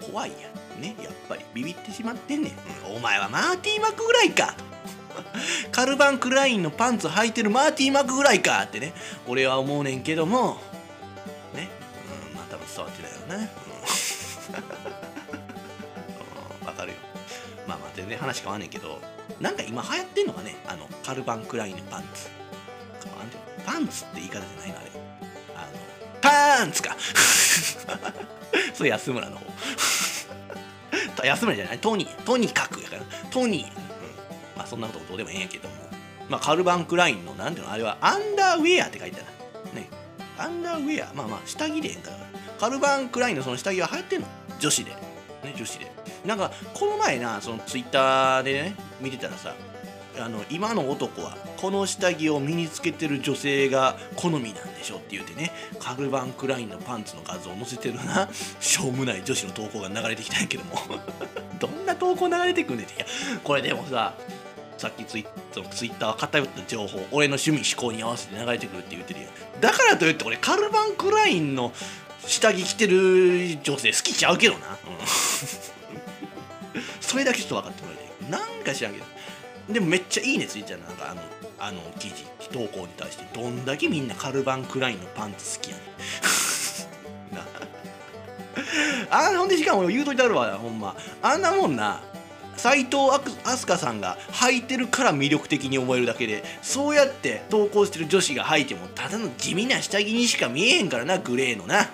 [0.00, 0.69] 怖いやん。
[0.80, 1.44] ねやっぱり。
[1.54, 2.52] ビビってしまってんねん、
[2.94, 4.54] お前はマーティー・マックぐらいか。
[4.56, 4.64] と
[5.72, 8.92] カルバン・クラインのパンツ履いてるマーティー・マックぐらいかってね。
[9.26, 10.60] 俺は思うねんけども。
[11.54, 11.68] ね。
[12.30, 13.52] うんまあ多分伝わってないよね、
[16.62, 16.96] うん、 わかるよ。
[17.66, 19.00] まあまあ全然話変わんねんけど。
[19.40, 22.28] なんか今流行ってんのがねあのカルバン・クラインのパンツ。
[23.64, 24.90] パンツって言い方じゃないのあれ。
[25.54, 25.68] あの
[26.20, 26.96] パンツか。
[28.74, 29.46] それ安村の方。
[31.24, 31.78] 安村じゃない？
[31.78, 33.02] とにとにかくやから。
[33.30, 33.66] とに、うん。
[34.56, 35.74] まあそんなことどうでもええんやけども。
[36.28, 37.72] まあカルバン・クラインのなんていうの？
[37.72, 39.24] あれはアンダーウェアって書いてあ
[39.68, 39.74] る。
[39.74, 39.88] ね。
[40.38, 41.14] アンダーウェア。
[41.14, 42.10] まあまあ下着でええんか
[42.58, 44.26] カルバン・クラインのその下着は流行ってんの？
[44.58, 44.90] 女子で。
[44.90, 44.98] ね
[45.56, 45.90] 女子で。
[46.24, 49.54] なんかこの前なそのツイッターでね見てたらさ
[50.18, 58.28] あの今の男はこの下着を身につけてる女性が好みなんでしょって言うてねカルバン・クラインのパンツの画像を載せてるな。
[58.60, 60.76] しょうもない女子の投稿が流れてきたんやけども。
[61.58, 62.94] どんな投稿流れてくんねんて。
[62.94, 63.06] いや
[63.44, 64.14] これでもさ
[64.78, 65.26] さっきツイ
[65.70, 69.60] ツイッターは偏った情報俺の趣味思考に合わせて流れてくるって言ってるやん。
[69.60, 71.72] だからといって俺カルバン・クラインの
[72.26, 74.76] 下着着てる女性好きちゃうけどな、うん、
[77.00, 78.30] それだけちょっと分かってもらいたい。
[78.30, 79.04] なんか知らんけど。
[79.68, 81.10] でもめっちゃいいねついてたなんか。
[81.10, 81.20] あの
[81.62, 83.24] あの記事投稿に対して。
[83.38, 85.84] どんだけみんなカルバン・クラインのパンツ好きやねん。
[89.10, 90.96] あほんでしかも言うといたるわほんま。
[91.20, 92.00] あんなもんな。
[92.56, 92.96] 斎藤
[93.44, 101.88] 飛鳥さんが履いてるから魅力的に思えるだけでそうやって投稿してる女子が履いてもただの地味な下着にしか見えへんからなグレーのな、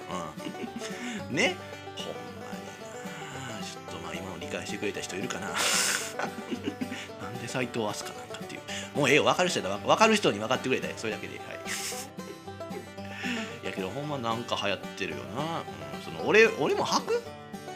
[1.30, 1.54] うん、ね。
[1.96, 2.12] ほんま
[2.58, 2.66] に
[3.60, 3.64] な。
[3.64, 5.50] ちょっとまあ今の理解してくれた人いるかな。
[7.46, 8.60] で斎藤飛鳥なんかっていう。
[8.98, 11.46] もうええよ分かる人やったら分かる人に分かってくれたよそれだけではい。
[13.66, 15.44] やけどほんまなんか流行ってるよな、う
[16.00, 17.22] ん、その俺俺も履く？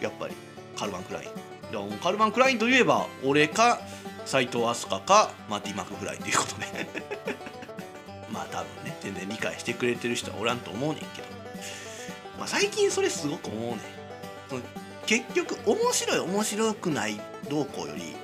[0.00, 0.34] やっぱり。
[0.76, 1.28] カルバン・クライン。
[1.28, 1.38] だか
[1.72, 3.80] らもカルバン・クラインといえば俺か
[4.24, 6.86] 斎藤飛鳥かマティ・マクフライということで。
[8.32, 11.28] まあ多分ね全然理解してくれてる人はおらんと思うねんけど、
[12.38, 13.78] まあ、最近それすごく思うねん。
[15.06, 18.14] 結局面白い面白くないどうこうより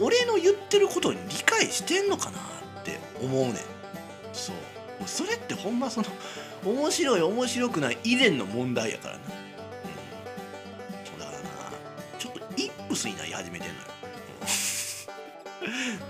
[0.00, 2.38] 俺の言ってることに理解してんのかな
[2.80, 3.54] って思うねん。
[4.32, 4.56] そう。
[5.00, 6.08] もうそれってほんまその
[6.64, 9.20] 面白い面白くない以前の問題やからな。
[9.20, 9.28] うん。
[11.04, 11.44] そうだからな。
[12.18, 13.80] ちょっとイップスになり始めてんのよ。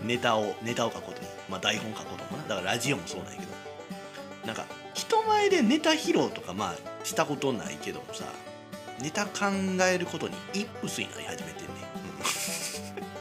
[0.02, 0.06] うん。
[0.08, 1.28] ネタをネタを書くことに。
[1.48, 2.48] まあ台本書くこともな。
[2.48, 3.68] だからラジオもそうなんやけど。
[4.46, 4.64] なんか
[4.94, 8.24] 人前でネタ披露とかまあしたことないけどもさ
[9.00, 9.46] ネタ考
[9.88, 11.72] えることにイップスになり始めてんね、
[12.02, 12.07] うん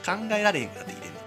[0.08, 1.18] 考えられへんくなってきてんね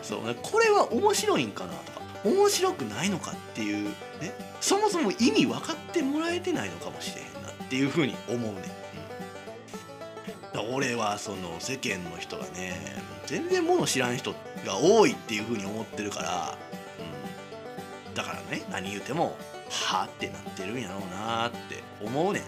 [0.04, 3.88] そうこれは面白いんかなとか面白くないのかっていう
[4.20, 8.62] ねそもそも意味分かってもらえてないのかもしれへんなっていうふうに思うね、
[10.54, 14.32] うん、俺はその世間の人がね全然もの知らん人
[14.66, 16.58] が多いっていうふうに思ってるから、
[18.08, 19.36] うん、だからね何言うても
[19.70, 22.42] はあってなってるんやろうなって思うねん。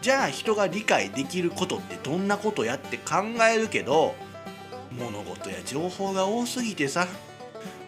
[0.00, 3.16] じゃあ人が理解できることってどんなことやって考
[3.50, 4.14] えるけど
[4.92, 7.06] 物事や情報が多すぎてさ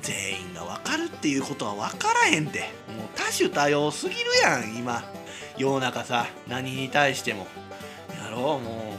[0.02, 2.60] 全員が分かるっていうことは分からへんて。
[2.96, 5.04] もう多種多様すぎるやん今。
[5.56, 7.46] 世の中さ何に対しても。
[8.22, 8.98] やろうもう本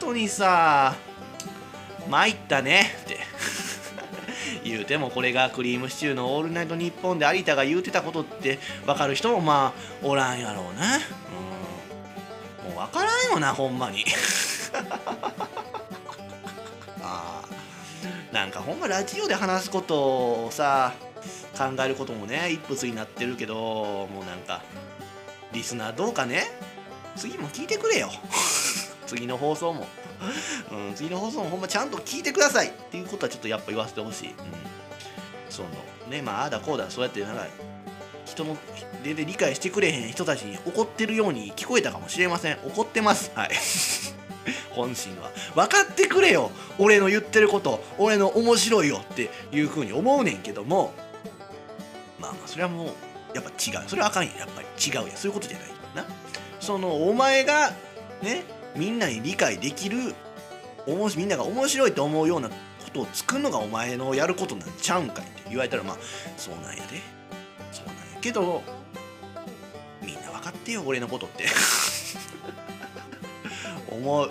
[0.00, 0.94] 当にさ
[2.08, 3.20] 参ったねって。
[4.64, 10.96] 言うてもこれがクリームシチューの「オールナイトニッポン」で有田が言うてたことって分かる人もまあおらんやろうな。
[10.96, 11.41] うんもう分からん。
[13.32, 14.04] よなほんまに。
[17.02, 20.92] ああなんかほんまラジオで話すことをさ
[21.56, 24.62] 考えることもね一歩になってるけどもうなんか
[25.52, 26.50] リスナーどうかね。
[27.14, 28.10] 次も聞いてくれよ。
[29.06, 29.86] 次の放送も、
[30.70, 32.68] うん、次の放送もほんまちゃんと聞いてください。
[32.68, 34.36] っていうことはちょっとやっぱ言わせてほしい、うん、
[35.50, 35.68] その
[36.08, 37.46] ねまあああだこうだそうやってなんか
[38.24, 38.56] 人の
[39.02, 42.58] 全然理解してくれへん人たちに怒ってるように聞こえたかもしれません。
[42.64, 43.32] 怒ってます。
[43.34, 43.50] はい。
[44.70, 45.30] 本心は。
[45.54, 46.50] 分かってくれよ。
[46.78, 47.82] 俺の言ってること。
[47.98, 49.02] 俺の面白いよ。
[49.12, 50.92] っていうふうに思うねんけども。
[52.18, 52.86] まあまあそれはもう
[53.34, 53.88] やっぱ違う。
[53.88, 56.06] それはあかんややっぱり違うやそういうことじゃないな。
[56.60, 57.72] そのお前が
[58.22, 58.44] ね
[58.76, 60.14] みんなに理解できる
[60.86, 62.54] おもしみんなが面白いと思うようなこ
[62.92, 65.96] とを作るのがお前のやることなんちゃうんかいって言われたらまあ
[66.36, 67.21] そうなんやで。
[68.22, 68.62] けど
[70.00, 71.44] みんな分かってよ俺のことって。
[73.90, 74.30] 思う。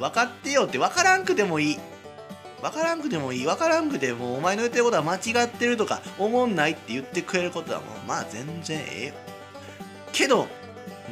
[0.00, 1.78] 分かってよって分からんくてもいい。
[2.62, 3.44] 分からんくてもいい。
[3.44, 9.14] 分からんくてもお前の言ってることは間違ってるとか思んないって言ってくれることはもうまあ全然ええよ。
[10.12, 10.46] けど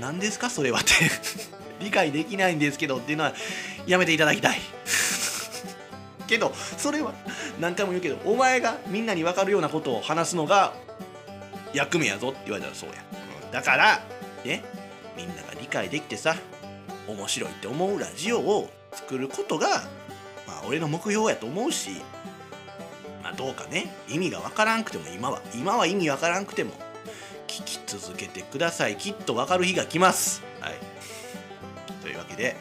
[0.01, 0.93] 何ですかそれはって。
[1.81, 3.33] 理解できないんですけどっていうのは
[3.87, 4.61] やめていただきたい。
[6.27, 7.13] けどそれは
[7.59, 10.75] 何回も言うけどお前がみんなに分かるようなことを話すのが
[11.75, 12.97] 役目やぞって言われたらそうや、
[13.45, 13.51] うん。
[13.51, 14.01] だから
[14.45, 14.63] ね
[15.17, 16.37] みんなが理解できてさ
[17.07, 19.69] 面白いって思うラジオを作ることが
[20.47, 21.91] まあ俺の目標やと思うし
[23.23, 26.73] まあどうかね意味がわからんくても今は今は意味わからんくても
[27.51, 28.97] 聞き続けてください。
[28.97, 30.41] きっとわかる日が来ます。
[30.61, 30.75] はい。
[32.01, 32.55] というわけで、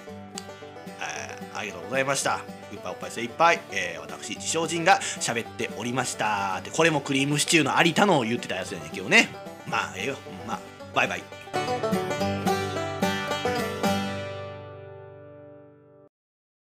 [0.99, 2.58] えありがとうございました。
[2.71, 6.61] グッパおっぱい精一杯、えー私自称人が喋っておりました。
[6.63, 9.29] でこれもクリームシチューの有田の言ってたやつやねんけどね。
[9.67, 10.15] まあええよ。
[10.47, 10.59] まあ
[10.93, 12.28] バイバイ。